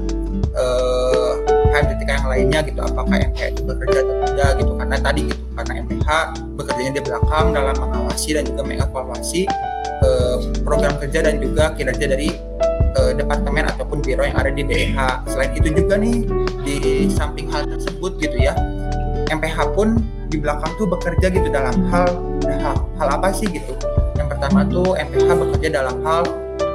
[0.55, 1.28] uh,
[1.73, 2.81] HMDTK yang lainnya gitu.
[2.81, 4.73] Apakah MPH itu bekerja atau tidak gitu.
[4.79, 6.09] Karena tadi gitu karena MPH
[6.55, 9.43] bekerjanya di belakang dalam mengawasi dan juga mengevaluasi
[10.07, 12.31] uh, program kerja dan juga kinerja dari
[12.95, 16.23] uh, departemen ataupun biro yang ada di BEH selain itu juga nih
[16.63, 16.77] di
[17.11, 18.55] samping hal tersebut gitu ya
[19.29, 19.99] MPH pun
[20.31, 22.09] di belakang tuh bekerja gitu dalam hal
[22.63, 23.75] hal, hal apa sih gitu.
[24.17, 26.23] Yang pertama tuh MPH bekerja dalam hal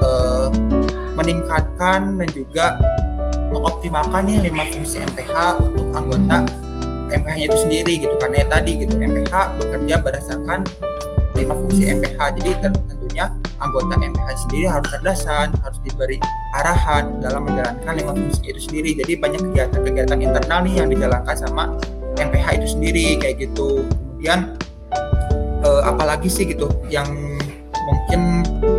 [0.03, 0.47] uh,
[1.17, 2.77] meningkatkan dan juga
[3.53, 6.37] mengoptimalkan nih lima fungsi MPH untuk anggota
[7.13, 10.59] MPH-nya itu sendiri gitu karena ya tadi gitu MPH bekerja berdasarkan
[11.37, 13.25] lima fungsi MPH jadi tentunya
[13.61, 16.17] anggota MPH sendiri harus cerdasan harus diberi
[16.57, 18.97] arahan dalam menjalankan lima fungsi itu sendiri.
[18.99, 21.63] Jadi banyak kegiatan-kegiatan internal nih yang dijalankan sama
[22.19, 23.85] MPH itu sendiri kayak gitu.
[23.87, 24.57] Kemudian
[25.63, 27.07] eh, apalagi sih gitu yang
[27.87, 28.21] mungkin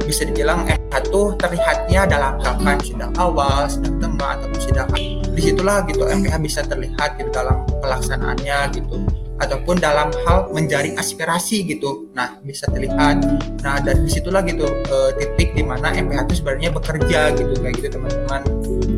[0.05, 4.89] bisa dibilang MH tuh terlihatnya dalam rangkaian sidang awal, sidang tengah ataupun sidang
[5.35, 9.03] di situlah gitu MPH bisa terlihat gitu dalam pelaksanaannya gitu
[9.43, 12.07] ataupun dalam hal menjaring aspirasi gitu.
[12.15, 13.27] Nah bisa terlihat.
[13.67, 17.75] Nah dan di situlah gitu e, titik di mana MPH itu sebenarnya bekerja gitu kayak
[17.83, 18.43] gitu teman-teman.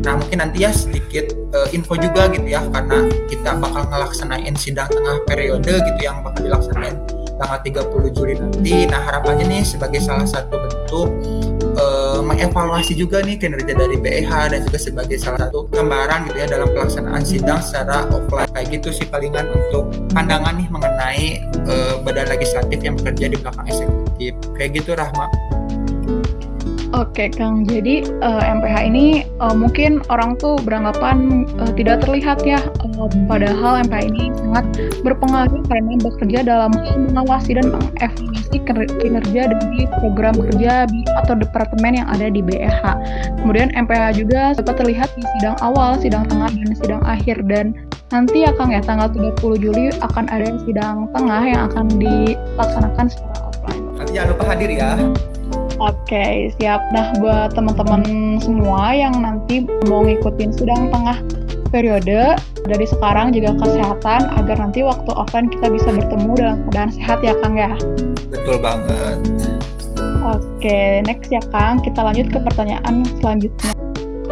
[0.05, 4.87] Nah mungkin nanti ya sedikit e, info juga gitu ya karena kita bakal ngelaksanain sidang
[4.93, 6.95] tengah periode gitu yang bakal dilaksanain
[7.37, 8.85] tanggal 30 Juli nanti.
[8.89, 11.07] Nah harapannya nih sebagai salah satu bentuk
[11.77, 16.47] uh, mengevaluasi juga nih kinerja dari BEH dan juga sebagai salah satu gambaran gitu ya
[16.49, 21.25] dalam pelaksanaan sidang secara offline kayak gitu sih palingan untuk pandangan nih mengenai
[21.69, 25.56] uh, badan legislatif yang bekerja di belakang eksekutif kayak gitu Rahma.
[26.95, 29.05] Oke Kang, jadi uh, eh, MPH ini
[29.43, 34.65] uh, mungkin orang tuh beranggapan uh, tidak terlihat ya, uh, padahal MPH ini sangat
[35.03, 36.71] berpengaruh karena bekerja dalam
[37.11, 38.57] mengawasi dan mengevaluasi
[39.03, 40.87] kinerja dari program kerja
[41.23, 42.79] atau departemen yang ada di BEH.
[43.43, 47.75] Kemudian MPH juga dapat terlihat di sidang awal, sidang tengah, dan sidang akhir dan
[48.15, 53.39] nanti ya Kang ya tanggal 30 Juli akan ada sidang tengah yang akan dilaksanakan secara
[53.43, 53.83] offline.
[53.99, 54.95] Nanti jangan lupa hadir ya.
[55.77, 56.81] Oke, okay, siap.
[56.89, 58.01] Nah, buat teman-teman
[58.41, 61.21] semua yang nanti mau ngikutin sidang tengah
[61.69, 62.33] periode
[62.65, 67.37] dari sekarang juga kesehatan agar nanti waktu offline kita bisa bertemu dalam keadaan sehat ya
[67.45, 67.77] Kang ya.
[68.33, 69.21] Betul banget.
[70.25, 73.77] Oke, okay, next ya Kang, kita lanjut ke pertanyaan selanjutnya.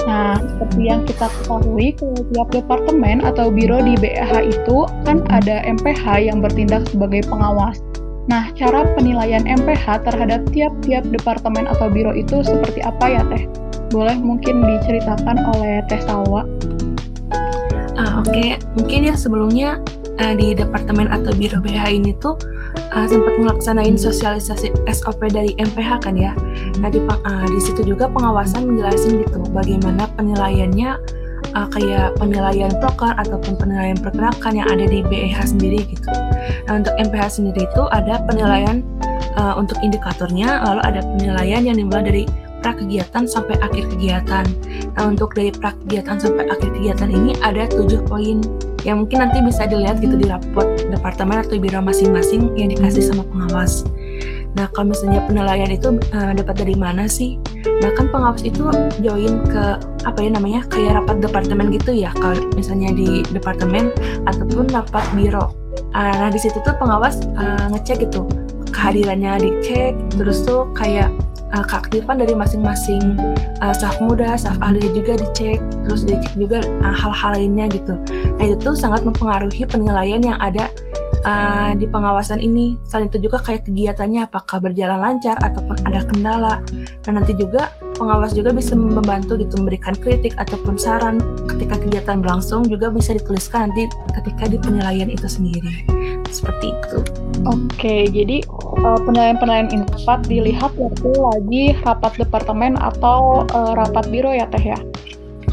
[0.09, 1.93] Nah, seperti yang kita ketahui,
[2.33, 7.77] tiap departemen atau biro di BEH itu kan ada MPH yang bertindak sebagai pengawas.
[8.25, 13.45] Nah, cara penilaian MPH terhadap tiap-tiap departemen atau biro itu seperti apa ya, Teh?
[13.93, 16.45] Boleh mungkin diceritakan oleh Teh Salwa?
[17.95, 18.49] Uh, Oke, okay.
[18.75, 19.79] mungkin ya sebelumnya
[20.19, 22.35] uh, di departemen atau biro BH ini tuh
[22.91, 26.33] uh, sempat melaksanain sosialisasi SOP dari MPH kan ya.
[26.79, 30.97] Nah di, uh, di situ juga pengawasan menjelaskan gitu bagaimana penilaiannya
[31.55, 36.11] uh, kayak penilaian proker ataupun penilaian pergerakan yang ada di BEH sendiri gitu.
[36.67, 38.83] Nah untuk MPH sendiri itu ada penilaian
[39.39, 42.23] uh, untuk indikatornya, lalu ada penilaian yang dimulai dari
[42.59, 44.45] pra kegiatan sampai akhir kegiatan.
[44.93, 48.43] Nah untuk dari pra kegiatan sampai akhir kegiatan ini ada tujuh poin
[48.85, 53.25] yang mungkin nanti bisa dilihat gitu di raport departemen atau biro masing-masing yang dikasih sama
[53.25, 53.81] pengawas.
[54.55, 57.35] Nah, kalau misalnya penilaian itu uh, dapat dari mana sih?
[57.83, 58.71] Nah, kan pengawas itu
[59.03, 59.65] join ke
[60.05, 62.13] apa ya namanya kayak rapat departemen gitu ya.
[62.15, 63.91] Kalau misalnya di departemen
[64.29, 65.51] ataupun rapat biro.
[65.91, 68.23] Uh, nah, di situ tuh pengawas uh, ngecek gitu
[68.75, 71.07] kehadirannya dicek, terus tuh kayak
[71.55, 73.15] uh, keaktifan dari masing-masing
[73.63, 77.95] uh, staff muda, staff ahli juga dicek, terus dicek juga hal-hal uh, lainnya gitu.
[78.35, 80.67] Nah itu tuh sangat mempengaruhi penilaian yang ada
[81.23, 82.75] uh, di pengawasan ini.
[82.83, 86.53] Selain itu juga kayak kegiatannya apakah berjalan lancar ataupun ada kendala.
[87.07, 92.67] Dan nanti juga pengawas juga bisa membantu gitu memberikan kritik ataupun saran ketika kegiatan berlangsung
[92.67, 93.89] juga bisa dituliskan nanti
[94.21, 95.87] ketika di penilaian itu sendiri.
[96.29, 96.99] Seperti itu.
[97.47, 98.43] Oke, jadi
[98.83, 104.75] uh, penilaian-penilaian ini dapat dilihat waktu lagi rapat departemen atau uh, rapat biro ya Teh
[104.75, 104.79] ya.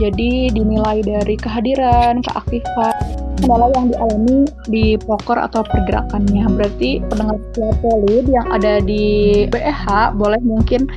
[0.01, 2.97] Jadi dinilai dari kehadiran, keaktifan,
[3.39, 6.49] kendala yang dialami di poker atau pergerakannya.
[6.49, 7.39] Berarti pendengar
[7.85, 10.89] polid yang ada di BEH boleh mungkin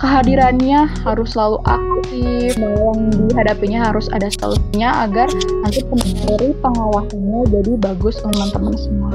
[0.00, 5.28] kehadirannya harus selalu aktif, yang dihadapinya harus ada solusinya agar
[5.60, 5.84] nanti
[6.24, 9.12] dari pengawasannya jadi bagus teman-teman semua.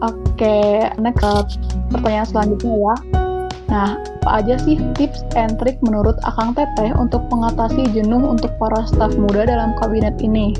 [0.00, 1.58] Oke, next
[1.90, 2.94] pertanyaan selanjutnya ya.
[3.70, 3.90] Nah,
[4.22, 9.14] apa aja sih tips and trik menurut Akang Teteh untuk mengatasi jenuh untuk para staf
[9.18, 10.54] muda dalam kabinet ini?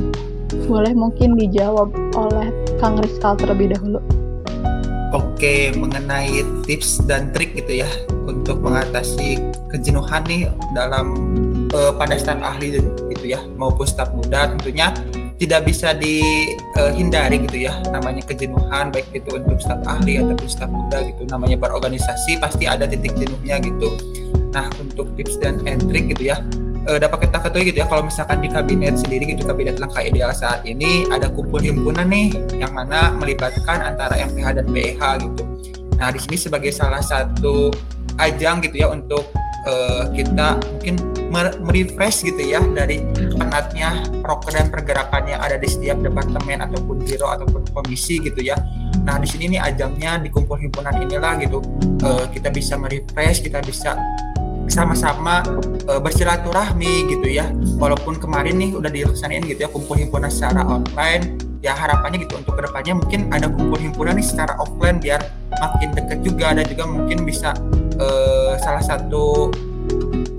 [0.66, 3.98] Boleh mungkin dijawab oleh Kang Rizkal terlebih dahulu.
[5.10, 7.90] Oke, mengenai tips dan trik gitu ya
[8.30, 11.14] untuk mengatasi kejenuhan nih dalam
[11.74, 12.78] uh, pada staf ahli
[13.10, 14.94] gitu ya maupun staf muda tentunya
[15.40, 21.02] tidak bisa dihindari gitu ya namanya kejenuhan baik itu untuk staf ahli ataupun staf muda
[21.02, 23.88] gitu namanya berorganisasi pasti ada titik jenuhnya gitu.
[24.54, 26.38] Nah untuk tips dan trik gitu ya
[26.88, 30.32] uh, dapat kita ketahui gitu ya kalau misalkan di kabinet sendiri gitu kabinet langkah ideal
[30.32, 35.42] saat ini ada kumpul himpunan nih yang mana melibatkan antara MPH dan BEH gitu.
[36.00, 37.68] Nah di sini sebagai salah satu
[38.16, 39.28] ajang gitu ya untuk
[39.68, 40.96] uh, kita mungkin
[41.62, 43.06] merefresh gitu ya dari
[43.38, 48.58] penatnya proker dan pergerakan yang ada di setiap departemen ataupun biro ataupun komisi gitu ya.
[49.06, 51.62] Nah di sini nih ajangnya di kumpul himpunan inilah gitu
[52.02, 53.94] uh, kita bisa merefresh, kita bisa
[54.70, 55.42] sama-sama
[55.84, 57.50] e, bersilaturahmi gitu ya.
[57.76, 62.56] Walaupun kemarin nih udah dilaksanain gitu ya kumpul himpunan secara online ya harapannya gitu untuk
[62.56, 65.20] ke depannya mungkin ada kumpul himpunan nih secara offline biar
[65.60, 67.52] makin deket juga dan juga mungkin bisa
[68.00, 68.06] e,
[68.64, 69.52] salah satu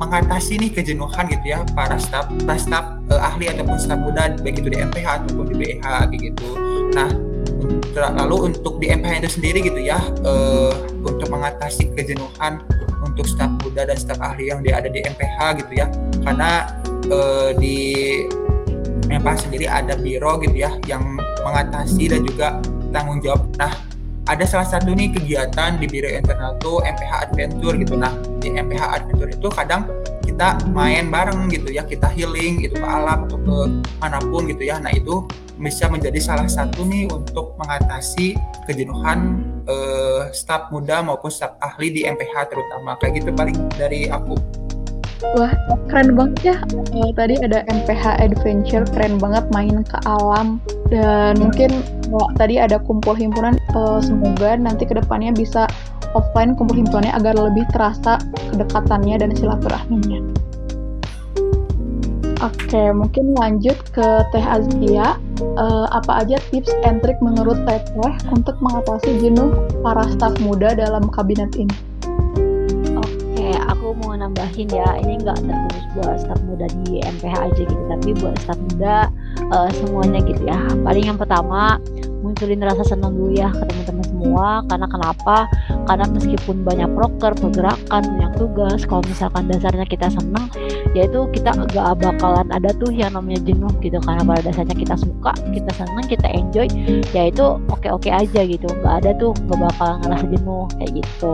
[0.02, 2.26] mengatasi nih kejenuhan gitu ya para staf
[2.58, 5.86] staf e, ahli ataupun staf muda baik itu di MPH ataupun di BEH
[6.18, 6.48] gitu.
[6.98, 7.10] Nah
[8.02, 10.02] lalu untuk di MPH itu sendiri gitu ya
[11.06, 12.64] untuk mengatasi kejenuhan
[13.02, 15.88] untuk staf muda dan staf ahli yang ada di MPH gitu ya.
[16.22, 16.70] Karena
[17.10, 17.80] uh, di
[19.12, 21.04] MPH sendiri ada biro gitu ya yang
[21.44, 22.48] mengatasi dan juga
[22.96, 23.50] tanggung jawab.
[23.60, 23.74] Nah
[24.30, 27.94] ada salah satu nih kegiatan di biro internal tuh MPH Adventure gitu.
[27.98, 29.90] Nah di MPH Adventure itu kadang
[30.22, 33.58] kita main bareng gitu ya kita healing itu ke alam atau ke
[34.00, 34.80] mana pun gitu ya.
[34.80, 35.26] Nah itu
[35.62, 38.34] bisa menjadi salah satu nih untuk mengatasi
[38.66, 44.38] kejenuhan uh, staf muda maupun staf ahli di MPH terutama kayak gitu paling dari aku
[45.38, 45.54] Wah,
[45.86, 46.56] keren banget ya.
[46.98, 50.58] Uh, tadi ada MPH Adventure, keren banget main ke alam.
[50.90, 55.70] Dan mungkin oh, tadi ada kumpul himpunan, uh, semoga nanti ke depannya bisa
[56.18, 58.18] offline kumpul himpunannya agar lebih terasa
[58.50, 60.20] kedekatannya dan silaturahminya.
[62.42, 65.14] Oke, mungkin lanjut ke Teh Azkia.
[65.42, 67.78] Uh, apa aja tips and trik menurut Teh
[68.34, 69.54] untuk mengatasi jenuh
[69.86, 71.91] para staf muda dalam kabinet ini?
[74.02, 78.36] Mau nambahin ya ini nggak terkhusus buat staf muda di MPH aja gitu tapi buat
[78.42, 79.08] staf muda
[79.54, 80.58] uh, semuanya gitu ya.
[80.82, 81.78] Paling yang pertama
[82.22, 84.48] munculin rasa senang dulu ya ke teman-teman semua.
[84.68, 85.38] Karena kenapa?
[85.88, 90.48] Karena meskipun banyak proker pergerakan banyak tugas kalau misalkan dasarnya kita senang
[90.92, 93.98] yaitu kita gak bakalan ada tuh yang namanya jenuh gitu.
[94.02, 96.68] Karena pada dasarnya kita suka kita senang kita enjoy
[97.16, 98.68] yaitu oke-oke aja gitu.
[98.82, 101.34] Nggak ada tuh gak bakalan ngerasa jenuh kayak gitu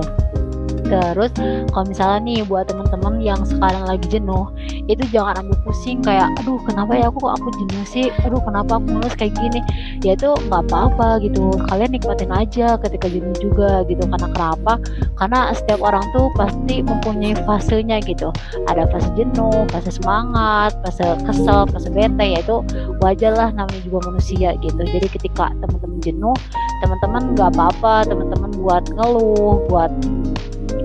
[0.88, 1.32] terus
[1.72, 4.50] kalau misalnya nih buat teman-teman yang sekarang lagi jenuh
[4.88, 8.08] itu jangan ambil pusing kayak aduh kenapa ya aku kok aku jenuh sih?
[8.24, 9.60] Aduh kenapa aku mulus kayak gini?
[10.02, 11.52] Ya itu nggak apa-apa gitu.
[11.68, 14.04] Kalian nikmatin aja ketika jenuh juga gitu.
[14.08, 14.74] Karena kenapa?
[15.20, 18.32] Karena setiap orang tuh pasti mempunyai fasenya gitu.
[18.72, 22.64] Ada fase jenuh fase semangat fase kesel fase bete ya itu
[23.04, 24.82] wajar lah namanya juga manusia gitu.
[24.82, 26.38] Jadi ketika teman-teman jenuh
[26.80, 28.08] teman-teman nggak apa-apa.
[28.08, 29.92] Teman-teman buat ngeluh buat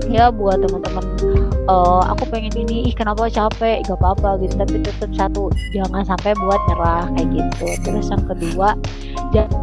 [0.09, 1.05] ya buat teman-teman.
[1.63, 3.83] Uh, aku pengen ini ih kenapa capek?
[3.87, 4.59] Gak apa-apa gitu.
[4.59, 7.67] Tapi tetap satu jangan sampai buat nyerah kayak gitu.
[7.87, 8.69] Terus yang kedua
[9.31, 9.62] jangan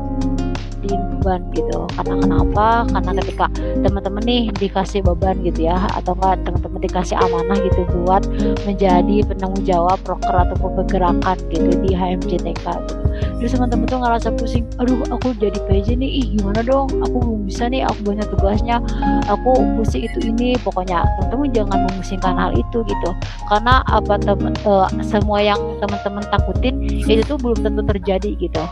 [0.88, 1.84] beban gitu.
[1.98, 2.66] Karena kenapa?
[2.88, 3.46] Karena ketika
[3.84, 8.24] teman-teman nih dikasih beban gitu ya atau enggak teman-teman dikasih amanah gitu buat
[8.64, 13.00] menjadi penanggung jawab proker ataupun pergerakan gitu di HMJTK gitu.
[13.40, 16.92] Terus teman-teman tuh ngerasa pusing aduh aku jadi PJ nih ih gimana dong?
[17.08, 18.84] Aku belum bisa nih aku banyak tugasnya
[19.32, 20.60] aku pusing itu ini.
[20.60, 23.10] Pokoknya teman-teman jangan memusingkan hal itu gitu.
[23.48, 28.62] Karena apa teman uh, semua yang teman-teman takutin itu tuh belum tentu terjadi gitu.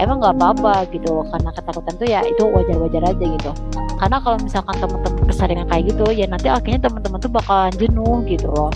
[0.00, 3.50] Emang nggak apa-apa gitu karena ketakutan tuh ya itu wajar-wajar aja gitu.
[3.94, 8.50] Karena kalau misalkan teman-teman keseringan kayak gitu ya nanti akhirnya teman-teman tuh bakalan jenuh gitu
[8.50, 8.70] loh.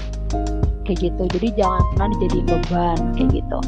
[0.87, 1.23] Kayak gitu.
[1.37, 3.59] Jadi jangan pernah dijadiin beban kayak gitu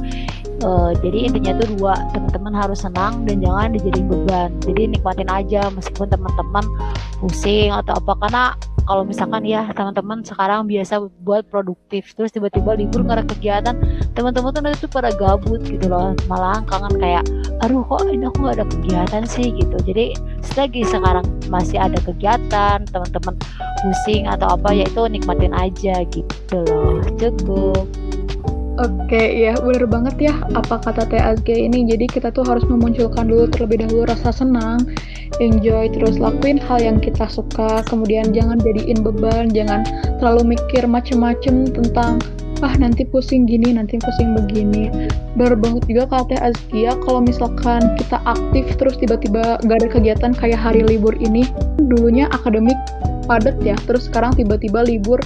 [0.64, 4.50] uh, jadi intinya tuh dua teman-teman harus senang dan jangan dijadiin beban.
[4.64, 6.64] Jadi nikmatin aja meskipun teman-teman
[7.20, 8.12] pusing atau apa.
[8.26, 8.44] Karena
[8.88, 13.74] kalau misalkan ya teman-teman sekarang biasa buat produktif terus tiba-tiba libur nggak ada kegiatan
[14.18, 16.16] teman-teman tuh nanti tuh pada gabut gitu loh.
[16.26, 17.24] Malah kangen kayak
[17.60, 19.52] aduh kok ini aku nggak ada kegiatan sih?
[19.54, 19.76] gitu.
[19.82, 20.14] Jadi
[20.54, 23.34] selagi sekarang masih ada kegiatan teman-teman
[23.80, 27.02] pusing atau apa ya itu nikmatin aja gitu loh.
[27.18, 27.84] Cukup
[28.78, 31.90] Oke, ya bener banget ya apa kata TSG ini.
[31.90, 34.86] Jadi kita tuh harus memunculkan dulu terlebih dahulu rasa senang,
[35.42, 37.82] enjoy, terus lakuin hal yang kita suka.
[37.90, 39.82] Kemudian jangan jadiin beban, jangan
[40.22, 42.22] terlalu mikir macem-macem tentang
[42.62, 44.92] ah nanti pusing gini, nanti pusing begini.
[45.34, 50.60] Bener banget juga kata Azkia kalau misalkan kita aktif terus tiba-tiba gak ada kegiatan kayak
[50.60, 51.48] hari libur ini,
[51.90, 52.76] dulunya akademik
[53.26, 55.18] padat ya, terus sekarang tiba-tiba libur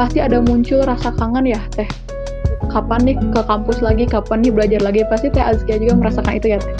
[0.00, 1.88] pasti ada muncul rasa kangen ya teh
[2.70, 5.02] kapan nih ke kampus lagi kapan nih belajar lagi?
[5.10, 6.74] Pasti teh Azkia juga merasakan itu ya teh?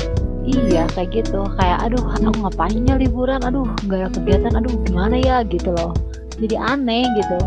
[0.47, 1.43] Iya kayak gitu.
[1.59, 3.43] Kayak aduh aku ngapain ya liburan?
[3.43, 4.53] Aduh nggak ada kegiatan.
[4.55, 5.43] Aduh gimana ya?
[5.45, 5.93] Gitu loh.
[6.39, 7.39] Jadi aneh gitu.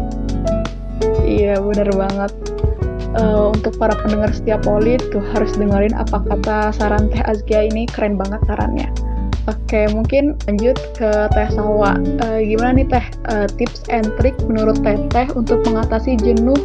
[1.23, 2.31] Iya benar banget.
[3.13, 7.87] Uh, untuk para pendengar setiap polit tuh harus dengerin apa kata saran teh Azkia ini.
[7.89, 8.91] Keren banget sarannya.
[9.43, 11.99] Oke, mungkin lanjut ke Teh Sawa.
[12.23, 13.03] Uh, gimana nih Teh?
[13.27, 16.55] Uh, tips and trick menurut Teh Teh untuk mengatasi jenuh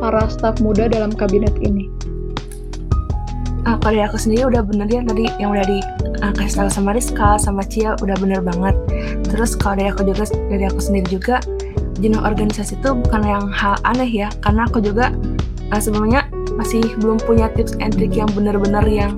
[0.00, 1.88] para staf muda dalam kabinet ini?
[3.66, 6.90] Uh, kalau dari aku sendiri udah bener ya tadi yang udah dikasih uh, tahu sama
[6.94, 8.78] Rizka sama Cia udah bener banget.
[9.26, 11.36] Terus kalau dari aku juga dari aku sendiri juga
[11.98, 15.10] jenuh organisasi itu bukan yang hal aneh ya karena aku juga
[15.72, 19.12] uh, sebelumnya masih belum punya tips and trick yang bener-bener yang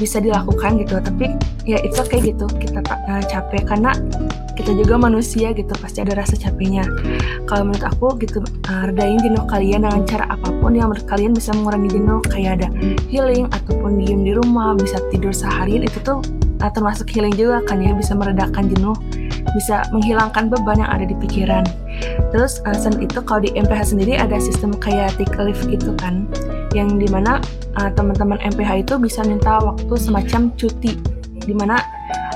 [0.00, 1.36] bisa dilakukan gitu tapi
[1.68, 3.92] ya itu okay gitu kita uh, capek karena
[4.60, 6.84] kita juga manusia gitu pasti ada rasa capeknya.
[7.48, 11.32] Kalau menurut aku gitu uh, redain jenuh kalian dengan cara apa pun yang menurut kalian
[11.32, 12.68] bisa mengurangi jenuh kayak ada
[13.08, 16.20] healing ataupun diem di rumah bisa tidur seharian itu tuh
[16.60, 18.96] uh, termasuk healing juga kan ya bisa meredakan jenuh
[19.56, 21.64] bisa menghilangkan beban yang ada di pikiran.
[22.30, 26.28] Terus uh, itu kalau di MPH sendiri ada sistem kayak take leave gitu kan
[26.76, 27.42] yang di mana
[27.80, 30.94] uh, teman-teman MPH itu bisa minta waktu semacam cuti
[31.40, 31.80] di mana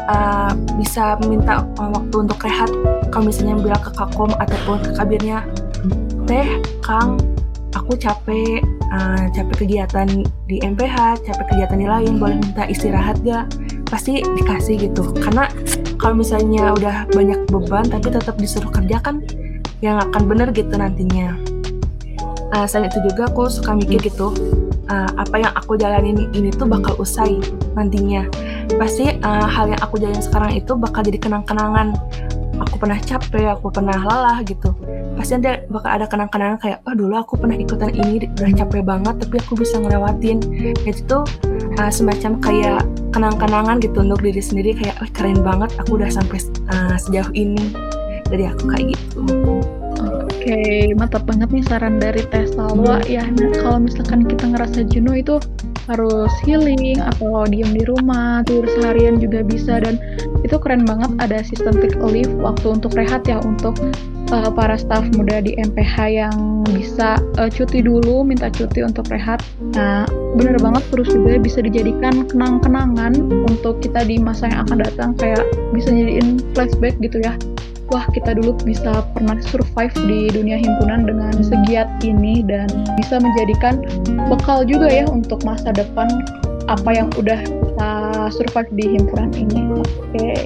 [0.08, 2.70] uh, bisa minta uh, waktu untuk rehat.
[3.12, 5.38] Kalau misalnya bilang ke kakom ataupun ke kabirnya
[6.24, 7.20] teh kang
[7.76, 10.08] aku capek uh, capek kegiatan
[10.48, 13.50] di MPH capek kegiatan di lain boleh minta istirahat gak?
[13.88, 15.14] Pasti dikasih gitu.
[15.20, 15.46] Karena
[16.00, 19.22] kalau misalnya udah banyak beban tapi tetap disuruh kerja kan
[19.84, 21.36] yang akan bener gitu nantinya.
[22.54, 24.30] Uh, selain itu juga aku suka mikir gitu
[24.90, 27.40] uh, apa yang aku jalanin ini tuh bakal usai
[27.74, 28.28] nantinya
[28.76, 31.94] pasti uh, hal yang aku jalanin sekarang itu bakal jadi kenang-kenangan.
[32.54, 34.70] Aku pernah capek aku pernah lelah gitu.
[35.18, 39.14] Pasti ada bakal ada kenang-kenangan kayak oh dulu aku pernah ikutan ini udah capek banget
[39.26, 40.38] tapi aku bisa ngelewatin.
[40.86, 41.24] Itu tuh
[41.78, 46.38] uh, semacam kayak kenang-kenangan gitu untuk diri sendiri kayak oh, keren banget aku udah sampai
[46.70, 47.74] uh, sejauh ini.
[48.30, 49.22] Dari aku kayak gitu.
[49.94, 53.24] Oke, okay, mantap banget nih saran dari Teh Salwa ya.
[53.24, 55.40] Nah, kalau misalkan kita ngerasa jenuh itu
[55.88, 60.00] harus healing atau diem di rumah, tidur seharian juga bisa dan
[60.44, 63.76] itu keren banget ada sistem take a leave waktu untuk rehat ya untuk
[64.32, 69.40] uh, para staff muda di MPH yang bisa uh, cuti dulu, minta cuti untuk rehat.
[69.76, 73.14] Nah, bener banget terus juga bisa dijadikan kenang-kenangan
[73.48, 77.34] untuk kita di masa yang akan datang kayak bisa jadiin flashback gitu ya
[77.92, 83.84] wah kita dulu bisa pernah survive di dunia himpunan dengan segiat ini dan bisa menjadikan
[84.30, 86.08] bekal juga ya untuk masa depan
[86.68, 87.92] apa yang udah kita
[88.32, 89.60] survive di himpunan ini.
[89.76, 89.84] Oke.
[90.14, 90.36] Okay.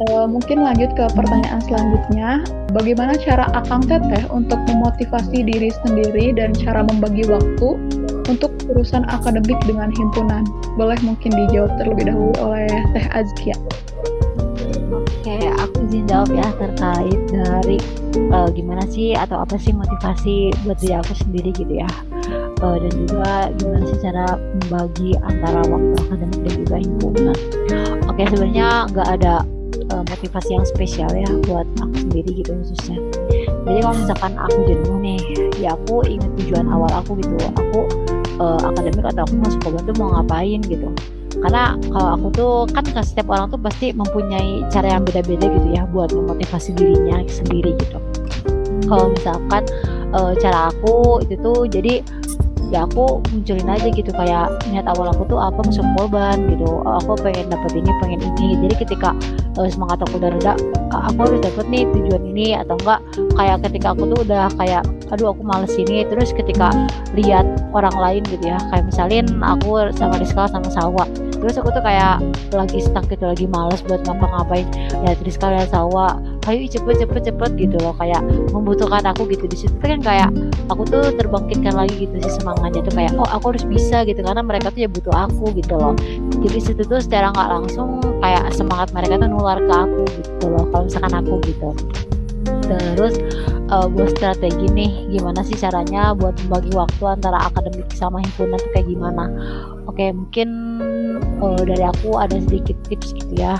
[0.00, 2.40] Uh, eh, mungkin lanjut ke pertanyaan selanjutnya.
[2.72, 7.68] Bagaimana cara Akang Teteh untuk memotivasi diri sendiri dan cara membagi waktu
[8.24, 10.48] untuk urusan akademik dengan himpunan?
[10.80, 13.56] Boleh mungkin dijawab terlebih dahulu oleh Teh Azkia.
[16.10, 17.78] Jawab ya terkait dari
[18.34, 21.86] uh, gimana sih atau apa sih motivasi buat diri aku sendiri gitu ya.
[22.58, 23.30] Uh, dan juga
[23.62, 27.36] gimana sih cara membagi antara waktu akademik dan juga himpunan.
[28.10, 29.34] Oke, sebenarnya nggak ada
[29.94, 32.98] uh, motivasi yang spesial ya buat aku sendiri gitu khususnya.
[33.70, 35.20] Jadi kalau misalkan aku jenuh nih,
[35.62, 37.38] ya aku ingat tujuan awal aku gitu.
[37.54, 37.86] Aku
[38.42, 40.90] uh, akademik atau aku masuk ke tuh mau ngapain gitu
[41.40, 45.88] karena kalau aku tuh kan setiap orang tuh pasti mempunyai cara yang beda-beda gitu ya
[45.88, 47.98] buat memotivasi dirinya sendiri gitu.
[48.84, 49.64] Kalau misalkan
[50.12, 52.04] e, cara aku itu tuh jadi
[52.70, 56.70] ya aku munculin aja gitu kayak niat awal aku tuh apa masuk korban gitu.
[56.86, 58.48] Oh, aku pengen dapet ini pengen ini.
[58.66, 59.10] Jadi ketika
[59.58, 60.54] uh, semangat aku udah reda
[60.90, 63.00] aku harus dapet nih tujuan ini atau enggak
[63.34, 66.06] kayak ketika aku tuh udah kayak aduh aku males ini.
[66.06, 66.70] Terus ketika
[67.18, 71.04] lihat orang lain gitu ya kayak misalin aku sama Rizka sama Sawa
[71.40, 72.20] terus aku tuh kayak
[72.52, 74.68] lagi stuck gitu lagi males buat ngapa-ngapain.
[75.02, 77.96] Ya Rizka lihat Sawa ayo cepet cepet cepet gitu loh.
[77.96, 78.20] Kayak
[78.52, 79.48] membutuhkan aku gitu.
[79.48, 80.30] Di situ kan kayak
[80.68, 82.94] aku tuh terbangkitkan lagi gitu sih semangatnya tuh.
[82.94, 84.20] Kayak oh aku harus bisa gitu.
[84.20, 85.94] Karena mereka tuh ya butuh aku gitu loh.
[86.40, 90.64] Jadi situ tuh secara nggak langsung kayak semangat mereka tuh nular ke aku gitu loh
[90.68, 91.70] kalau misalkan aku gitu.
[92.70, 93.18] Terus
[93.70, 98.70] uh, buat strategi nih gimana sih caranya buat membagi waktu antara akademik sama himpunan tuh
[98.74, 99.24] kayak gimana?
[99.90, 100.48] Oke mungkin
[101.64, 103.56] dari aku ada sedikit tips gitu ya.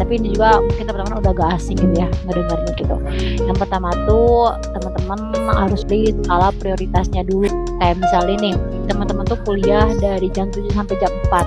[0.00, 2.96] Tapi ini juga mungkin teman-teman udah gak asing gitu ya ngedengarnya gitu.
[3.44, 5.20] Yang pertama tuh teman-teman
[5.52, 7.46] harus di skala prioritasnya dulu.
[7.78, 8.54] Kayak misalnya nih
[8.88, 11.44] teman-teman tuh kuliah dari jam 7 sampai jam 4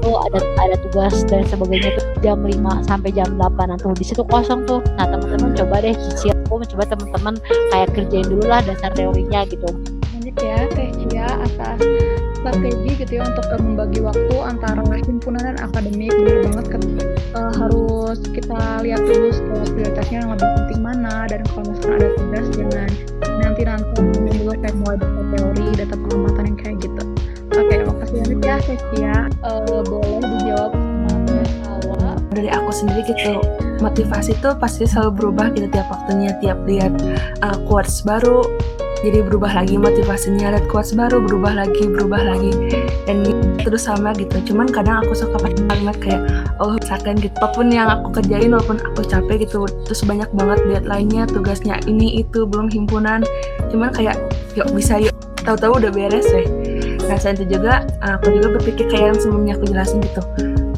[0.00, 2.56] tuh ada ada tugas dan sebagainya tuh jam 5
[2.88, 3.92] sampai jam 8 nah tuh.
[3.98, 4.80] Di situ kosong tuh.
[4.94, 7.34] Nah teman-teman coba deh cicil aku mencoba teman-teman
[7.74, 9.66] kayak kerjain dulu lah dasar teorinya gitu.
[10.14, 11.78] Lanjut ya Teh Cia atas
[12.40, 16.10] strategi gitu ya untuk uh, membagi waktu antara himpunan dan akademik.
[16.10, 16.82] Benar banget kan
[17.36, 19.28] uh, harus kita lihat dulu
[19.76, 22.90] prioritasnya yang lebih penting mana dan kalau misalnya ada tugas jangan
[23.40, 24.00] nanti nanti
[24.40, 27.02] dulu kayak mulai data teori data pengamatan yang kayak gitu.
[27.50, 30.72] Oke okay, makasih banyak ya Sesia uh, boleh dijawab
[32.30, 33.42] dari aku sendiri gitu
[33.82, 36.94] motivasi tuh pasti selalu berubah gitu tiap waktunya tiap lihat
[37.42, 38.46] uh, quotes baru
[39.00, 42.52] jadi berubah lagi motivasinya lihat quotes baru berubah lagi berubah lagi.
[43.08, 43.24] Dan
[43.64, 44.52] terus sama gitu.
[44.52, 46.20] Cuman kadang aku suka pakai kalimat kayak
[46.60, 50.58] oh misalkan gitu apa pun yang aku kerjain walaupun aku capek gitu terus banyak banget
[50.68, 53.24] lihat lainnya tugasnya ini itu belum himpunan.
[53.72, 54.20] Cuman kayak
[54.52, 55.14] yuk bisa yuk.
[55.40, 56.46] Tahu-tahu udah beres deh.
[57.08, 60.22] Nah selain itu juga aku juga berpikir kayak yang sebelumnya aku jelasin gitu.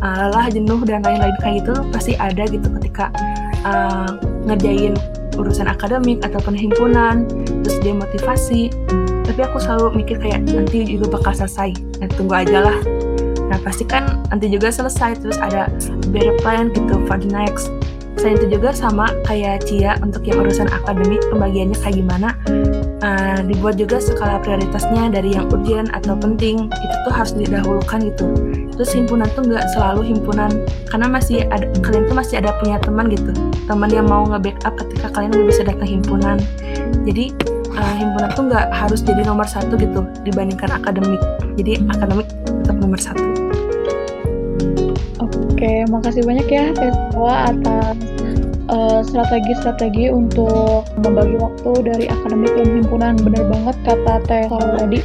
[0.02, 3.14] Uh, lelah jenuh dan lain-lain kayak gitu pasti ada gitu ketika
[3.62, 4.18] uh,
[4.50, 4.98] ngerjain
[5.36, 7.28] urusan akademik ataupun himpunan
[7.62, 8.72] terus dia motivasi.
[9.22, 11.72] Tapi aku selalu mikir kayak nanti juga bakal selesai.
[12.02, 12.78] Nah, tunggu aja lah.
[13.52, 15.68] Nah pasti kan nanti juga selesai terus ada
[16.08, 17.68] better plan gitu for the next
[18.18, 22.28] selain itu juga sama kayak Cia untuk yang urusan akademik pembagiannya kayak gimana.
[23.02, 26.70] Uh, dibuat juga skala prioritasnya dari yang urgent atau penting.
[26.70, 28.26] Itu tuh harus didahulukan gitu.
[28.78, 30.50] Terus himpunan tuh nggak selalu himpunan
[30.86, 33.32] karena masih ada kalian tuh masih ada punya teman gitu.
[33.66, 36.36] Teman yang mau nge-backup ketika kalian nggak bisa datang himpunan.
[37.02, 37.34] Jadi
[37.74, 41.20] uh, himpunan tuh nggak harus jadi nomor satu gitu dibandingkan akademik.
[41.58, 42.30] Jadi akademik
[42.62, 43.41] tetap nomor satu
[45.28, 47.96] Oke, makasih banyak ya Tesla atas
[48.72, 53.14] eh, strategi-strategi uh, untuk membagi waktu dari akademik dan himpunan.
[53.20, 55.00] Bener banget kata Tesla tadi.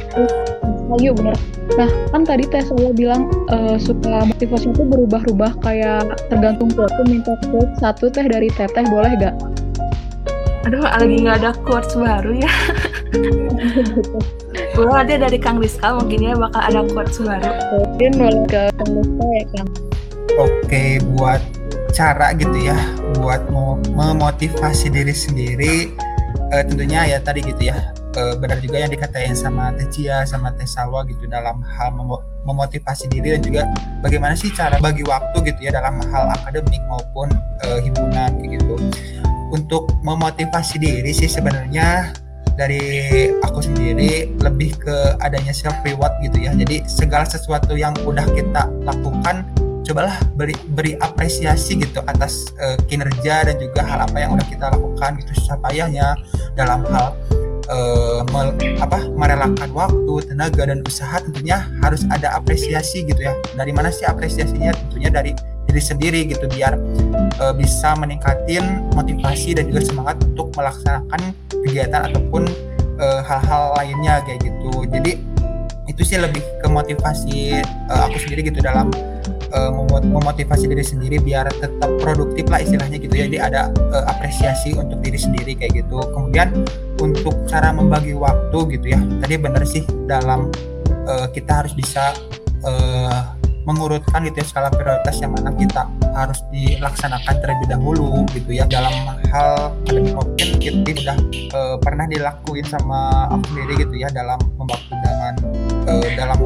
[0.88, 1.36] Ayo bener.
[1.76, 6.96] Nah, kan tadi Tesla bilang uh, suka motivasinya itu berubah-ubah kayak tergantung quote.
[7.04, 9.36] Minta quote satu teh dari Teteh boleh gak?
[10.66, 12.50] Aduh, lagi nggak ada quotes baru ya.
[14.76, 17.52] Belum ada dari Kang Rizka, mungkin ya bakal ada quotes baru.
[17.72, 19.87] Mungkin boleh ke Kang Rizka ya Kang.
[20.36, 21.40] Oke, buat
[21.96, 22.76] cara gitu ya,
[23.16, 23.48] buat
[23.96, 25.96] memotivasi diri sendiri,
[26.52, 30.52] uh, tentunya ya tadi gitu ya, uh, benar juga yang dikatain sama Teh Cia, sama
[30.52, 32.12] Teh Salwa gitu dalam hal mem
[32.48, 33.62] memotivasi diri dan juga
[34.00, 37.28] bagaimana sih cara bagi waktu gitu ya dalam hal akademik maupun
[37.64, 38.76] uh, himpunan gitu.
[39.52, 42.12] Untuk memotivasi diri sih sebenarnya
[42.56, 46.56] dari aku sendiri lebih ke adanya self reward gitu ya.
[46.56, 49.44] Jadi segala sesuatu yang udah kita lakukan
[49.88, 54.68] cobalah beri beri apresiasi gitu atas uh, kinerja dan juga hal apa yang udah kita
[54.68, 56.12] lakukan gitu susah payahnya
[56.52, 57.16] dalam hal
[57.72, 58.52] uh, me,
[58.84, 63.32] apa merelakan waktu tenaga dan usaha tentunya harus ada apresiasi gitu ya.
[63.56, 64.76] Dari mana sih apresiasinya?
[64.76, 65.32] Tentunya dari
[65.64, 66.76] diri sendiri gitu biar
[67.40, 71.32] uh, bisa meningkatin motivasi dan juga semangat untuk melaksanakan
[71.64, 72.44] kegiatan ataupun
[72.98, 74.84] hal-hal uh, lainnya kayak gitu.
[74.90, 75.22] Jadi
[75.88, 78.90] itu sih lebih ke motivasi uh, aku sendiri gitu dalam
[79.52, 79.70] uh,
[80.02, 83.24] memotivasi diri sendiri biar tetap produktif lah istilahnya gitu ya.
[83.28, 86.00] Jadi ada uh, apresiasi untuk diri sendiri kayak gitu.
[86.12, 86.64] Kemudian
[86.98, 90.50] untuk cara membagi waktu gitu ya tadi bener sih dalam
[91.06, 92.10] uh, kita harus bisa
[92.66, 93.38] uh,
[93.68, 95.84] mengurutkan gitu ya skala prioritas yang mana kita
[96.16, 98.64] harus dilaksanakan terlebih dahulu gitu ya.
[98.64, 98.92] Dalam
[99.28, 101.18] hal mungkin kita sudah
[101.52, 105.34] uh, pernah dilakuin sama aku sendiri gitu ya dalam membagi dengan
[105.84, 106.38] uh, dalam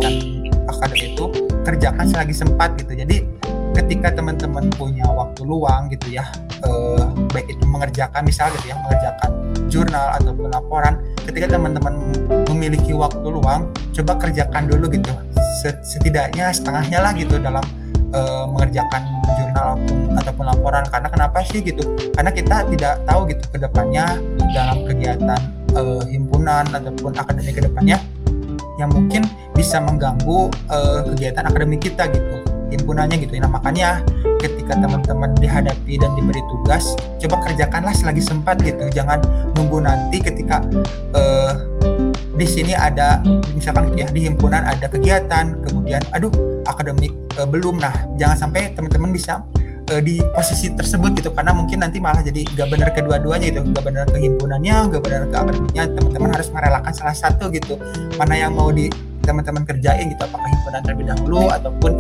[0.67, 1.27] akademik itu
[1.63, 2.93] kerjakan selagi sempat gitu.
[2.95, 3.25] Jadi
[3.73, 6.29] ketika teman-teman punya waktu luang gitu ya
[6.61, 9.31] eh, baik itu mengerjakan misal gitu ya mengerjakan
[9.73, 11.97] jurnal ataupun laporan ketika teman-teman
[12.53, 15.09] memiliki waktu luang coba kerjakan dulu gitu.
[15.63, 17.63] Setidaknya setengahnya lah gitu dalam
[18.11, 19.03] uh, mengerjakan
[19.39, 19.79] jurnal
[20.19, 20.83] ataupun, laporan.
[20.91, 21.87] Karena kenapa sih gitu?
[22.13, 24.19] Karena kita tidak tahu gitu ke depannya
[24.51, 25.41] dalam kegiatan
[25.79, 28.03] uh, himpunan ataupun akademik ke depannya
[28.83, 29.23] yang mungkin
[29.55, 33.37] bisa mengganggu uh, kegiatan akademik kita gitu himpunannya gitu.
[33.37, 34.01] Nah makanya
[34.41, 38.89] ketika teman-teman dihadapi dan diberi tugas coba kerjakanlah selagi sempat gitu.
[38.89, 39.21] Jangan
[39.55, 40.65] nunggu nanti ketika
[41.13, 41.53] uh,
[42.33, 43.21] di sini ada
[43.53, 46.33] misalkan gitu ya di himpunan ada kegiatan kemudian aduh
[46.65, 47.77] akademik uh, belum.
[47.79, 49.45] Nah jangan sampai teman-teman bisa
[49.91, 53.85] uh, di posisi tersebut gitu karena mungkin nanti malah jadi gak benar kedua-duanya gitu gak
[53.85, 57.81] benar ke himpunannya gak benar ke akademiknya teman-teman harus merelakan salah satu gitu
[58.21, 61.93] mana yang mau di teman-teman kerjain gitu apakah himpunan terlebih dahulu ataupun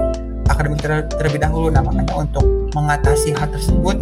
[0.50, 1.70] akademik ter terlebih dahulu.
[1.70, 2.44] Nah makanya untuk
[2.76, 3.96] mengatasi hal tersebut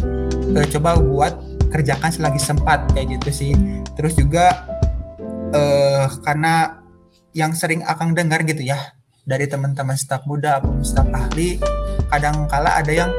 [0.56, 1.32] uh, coba buat
[1.70, 3.52] kerjakan selagi sempat kayak gitu sih.
[3.94, 4.66] Terus juga
[5.52, 6.82] uh, karena
[7.36, 11.62] yang sering akan dengar gitu ya dari teman-teman staf muda ataupun staf ahli
[12.10, 13.10] kadang kala ada yang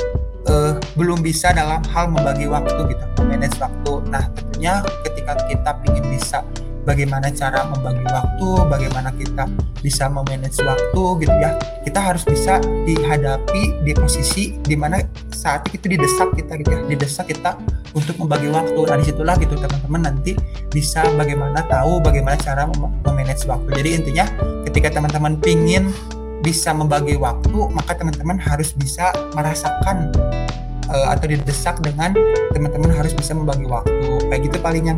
[0.50, 3.94] uh, belum bisa dalam hal membagi waktu gitu, manage waktu.
[4.10, 6.40] Nah tentunya ketika kita ingin bisa
[6.82, 9.46] bagaimana cara membagi waktu, bagaimana kita
[9.82, 11.58] bisa memanage waktu gitu ya.
[11.86, 15.02] Kita harus bisa dihadapi di posisi di mana
[15.34, 17.58] saat itu didesak kita gitu ya, didesak kita
[17.94, 18.80] untuk membagi waktu.
[18.82, 20.34] Nah di situlah gitu teman-teman nanti
[20.72, 22.66] bisa bagaimana tahu bagaimana cara
[23.06, 23.70] memanage waktu.
[23.78, 24.26] Jadi intinya
[24.66, 25.90] ketika teman-teman pingin
[26.42, 30.10] bisa membagi waktu, maka teman-teman harus bisa merasakan
[30.90, 32.14] uh, atau didesak dengan
[32.52, 34.20] teman-teman harus bisa membagi waktu.
[34.30, 34.98] Kayak gitu palingan.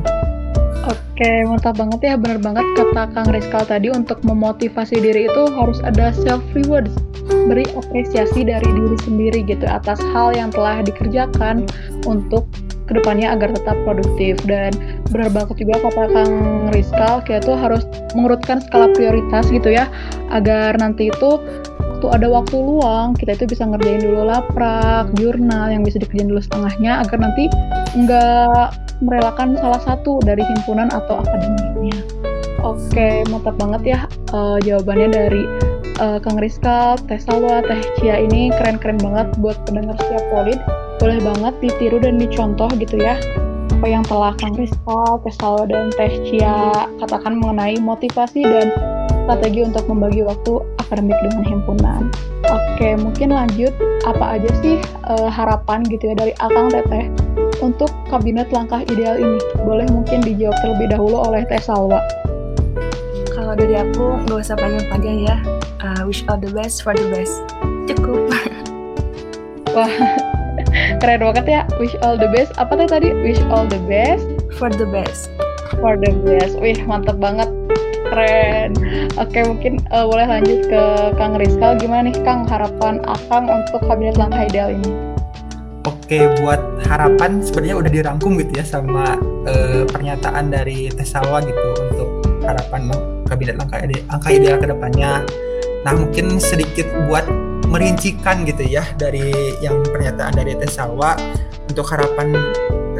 [0.84, 2.16] Oke, mantap banget ya.
[2.20, 6.92] Benar banget kata Kang Rizkal tadi untuk memotivasi diri itu harus ada self reward.
[7.48, 11.64] Beri apresiasi dari diri sendiri gitu atas hal yang telah dikerjakan
[12.04, 12.50] untuk
[12.84, 14.76] ke depannya agar tetap produktif dan
[15.12, 16.34] benar banget juga kata Kang
[16.76, 17.84] Rizkal kita tuh harus
[18.18, 19.88] mengurutkan skala prioritas gitu ya
[20.34, 21.40] agar nanti itu
[22.04, 26.44] waktu ada waktu luang kita itu bisa ngerjain dulu laprak, jurnal yang bisa dikerjain dulu
[26.44, 27.48] setengahnya agar nanti
[27.96, 31.96] nggak merelakan salah satu dari himpunan atau akademiknya.
[32.60, 34.00] Oke, mantap banget ya
[34.36, 35.44] uh, jawabannya dari
[36.00, 40.60] uh, Kang Rizka, Teh Salwa, Teh Cia ini keren-keren banget buat pendengar setiap polid.
[41.02, 43.20] Boleh banget ditiru dan dicontoh gitu ya
[43.84, 48.72] apa yang telah Kang Rizka, Teh Salwa, dan Teh Cia katakan mengenai motivasi dan
[49.28, 52.02] strategi untuk membagi waktu akademik dengan himpunan.
[52.48, 53.76] Oke, mungkin lanjut
[54.08, 54.80] apa aja sih
[55.12, 57.12] uh, harapan gitu ya dari Akang Teteh
[57.60, 59.40] untuk kabinet langkah ideal ini?
[59.68, 62.00] Boleh mungkin dijawab terlebih dahulu oleh Teh Salwa.
[63.44, 65.36] Kalau dari aku nggak usah panjang-panjang ya.
[65.84, 67.44] Uh, wish all the best for the best.
[67.92, 68.32] Cukup.
[69.76, 69.92] Wah,
[71.04, 71.62] keren banget ya.
[71.76, 72.56] Wish all the best.
[72.56, 73.12] Apa teh tadi?
[73.12, 74.24] Wish all the best
[74.56, 75.28] For the best.
[75.84, 76.56] for the best.
[76.64, 77.52] Wih, mantep banget.
[78.08, 78.80] Keren.
[79.20, 80.84] Oke, mungkin eh, boleh lanjut ke
[81.20, 81.76] Kang Rizkal.
[81.84, 84.88] Gimana nih Kang harapan Akang untuk Kabinet Langkah Ideal ini?
[85.84, 89.20] Oke, buat harapan sebenarnya udah dirangkum gitu ya sama
[89.52, 92.08] eh, pernyataan dari Tesawa gitu untuk
[92.48, 92.88] harapan
[93.34, 95.26] kabinet langkah langkah ideal ke depannya.
[95.84, 97.26] Nah, mungkin sedikit buat
[97.68, 101.18] merincikan gitu ya dari yang pernyataan dari Tesawa
[101.66, 102.38] untuk harapan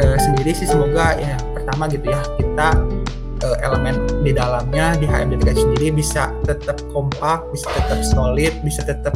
[0.02, 2.74] eh, sendiri sih semoga ya pertama gitu ya kita
[3.46, 9.14] eh, elemen di dalamnya di HMD sendiri bisa tetap kompak, bisa tetap solid, bisa tetap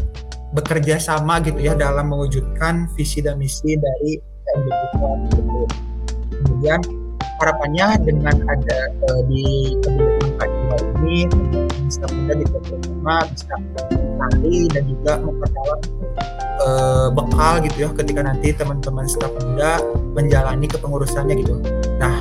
[0.53, 5.05] bekerja sama gitu ya dalam mewujudkan visi dan misi dari HMD gitu.
[6.37, 7.06] Kemudian
[7.37, 9.45] harapannya dengan ada eh, di
[10.37, 11.17] kabinet ini
[11.85, 13.53] bisa mudah sama, bisa
[13.93, 15.79] mencari dan juga memperdalam
[16.65, 19.79] eh, bekal gitu ya ketika nanti teman-teman staf muda
[20.17, 21.61] menjalani kepengurusannya gitu.
[22.01, 22.17] Nah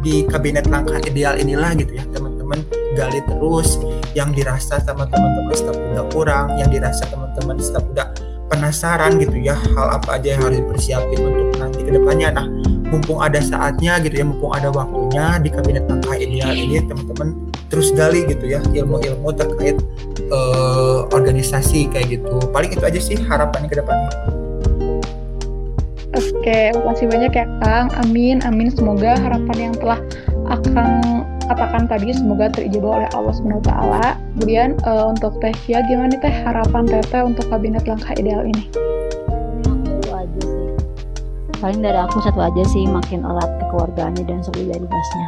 [0.00, 2.64] di kabinet langkah ideal inilah gitu ya teman-teman
[2.96, 3.76] gali terus
[4.16, 8.08] yang dirasa sama teman-teman staf muda kurang, yang dirasa teman-teman staf muda
[8.50, 12.28] penasaran gitu ya hal apa aja yang harus dipersiapin untuk nanti ke depannya.
[12.34, 12.46] Nah
[12.90, 17.94] mumpung ada saatnya gitu ya, mumpung ada waktunya di kabinet langkah ideal ini teman-teman terus
[17.94, 19.78] gali gitu ya ilmu-ilmu terkait
[20.18, 22.36] eh, organisasi kayak gitu.
[22.50, 24.10] Paling itu aja sih harapannya ke depannya.
[26.10, 27.86] Oke, makasih banyak ya Kang.
[28.02, 28.68] Amin, amin.
[28.74, 30.02] Semoga harapan yang telah
[30.50, 30.98] Akang
[31.46, 33.70] katakan tadi semoga terijabah oleh Allah SWT.
[34.34, 38.89] Kemudian eh, untuk Teh Cia, gimana nih Teh harapan Teteh untuk Kabinet Langkah Ideal ini?
[41.60, 45.26] Paling dari aku satu aja sih makin erat kekeluargaannya dan solidaritasnya.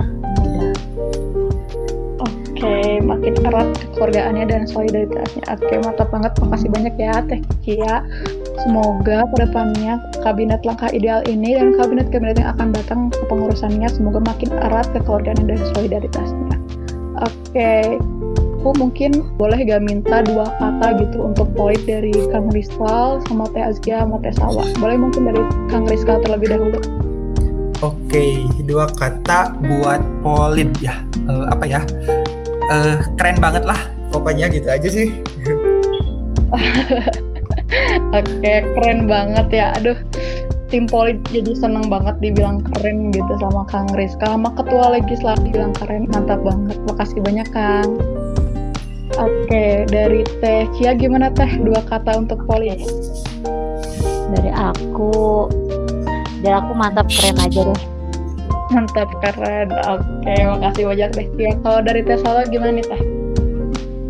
[2.24, 5.45] Oke, makin erat kekeluargaannya dan solidaritasnya.
[5.53, 6.33] Oke, mantap banget.
[6.41, 8.01] Makasih banyak ya Teh Cia.
[8.64, 14.22] Semoga ke depannya kabinet langkah ideal ini dan kabinet-kabinet yang akan datang ke pengurusannya semoga
[14.22, 16.57] makin erat kekeluargaannya dan solidaritasnya.
[17.20, 18.01] Oke,
[18.63, 23.59] aku mungkin boleh gak minta dua kata gitu untuk poin dari Kang Rizal sama Teh
[23.59, 24.63] Azkia sama Teh Sawa.
[24.79, 26.79] Boleh mungkin dari Kang Rizal terlebih dahulu.
[27.83, 30.95] Oke, dua kata buat Polin ya.
[31.27, 31.83] Eh, apa ya?
[32.71, 33.83] Eh, keren banget lah.
[34.15, 35.11] Pokoknya gitu aja sih.
[38.15, 39.75] Oke, keren banget ya.
[39.75, 39.99] Aduh,
[40.71, 44.39] tim Poli jadi seneng banget dibilang keren gitu sama Kang Rizka.
[44.39, 46.07] Sama ketua legislatif bilang keren.
[46.15, 46.79] Mantap banget.
[46.87, 48.22] Makasih banyak, Kang.
[49.21, 51.61] Oke, dari Teh Cia gimana Teh?
[51.61, 52.73] Dua kata untuk Poli.
[54.33, 55.47] Dari aku,
[56.41, 57.83] dari aku mantap keren aja deh.
[58.73, 59.69] Mantap, keren.
[59.85, 61.53] Oke, makasih banyak Teh Cia.
[61.61, 63.03] Kalau dari Teh Solo gimana nih Teh?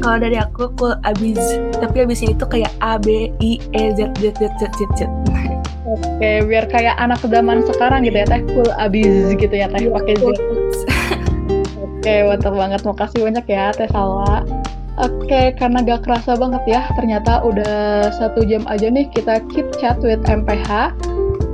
[0.03, 1.39] Kalau dari aku cool abis,
[1.79, 5.01] tapi abisnya itu kayak A B I E Z Z Z Z Z Z.
[5.83, 8.43] Oke, biar kayak anak zaman sekarang gitu ya Teh.
[8.55, 9.91] Cool abis gitu ya Teh.
[9.91, 10.25] Pakai Z.
[11.83, 12.81] Oke, mantap banget.
[12.87, 14.43] Makasih banyak ya, Teh Salwa.
[15.03, 19.99] Oke, karena gak kerasa banget ya, ternyata udah satu jam aja nih kita keep chat
[19.99, 20.95] with MPH.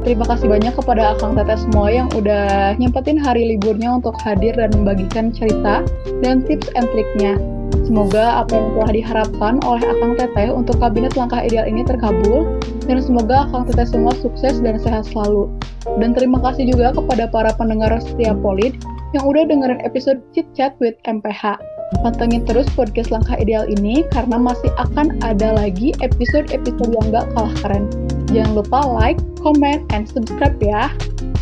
[0.05, 4.69] Terima kasih banyak kepada Akang Teteh semua yang udah nyempetin hari liburnya untuk hadir dan
[4.77, 5.81] membagikan cerita
[6.21, 7.41] dan tips and triknya.
[7.89, 13.01] Semoga apa yang telah diharapkan oleh Akang Teteh untuk kabinet langkah ideal ini terkabul, dan
[13.01, 15.49] semoga Akang Teteh semua sukses dan sehat selalu.
[15.97, 18.77] Dan terima kasih juga kepada para pendengar setia Polid
[19.17, 21.57] yang udah dengerin episode Chit Chat with MPH.
[22.05, 27.55] Pantengin terus podcast Langkah Ideal ini karena masih akan ada lagi episode-episode yang gak kalah
[27.65, 27.85] keren.
[28.29, 30.93] Jangan lupa like, comment, and subscribe ya.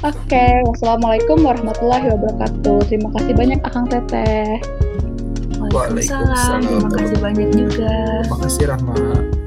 [0.07, 2.78] Oke, wassalamualaikum warahmatullahi wabarakatuh.
[2.86, 4.62] Terima kasih banyak Akang Teteh.
[5.74, 6.62] Waalaikumsalam.
[6.62, 7.94] Terima kasih banyak juga.
[8.22, 9.45] Terima kasih Rahma.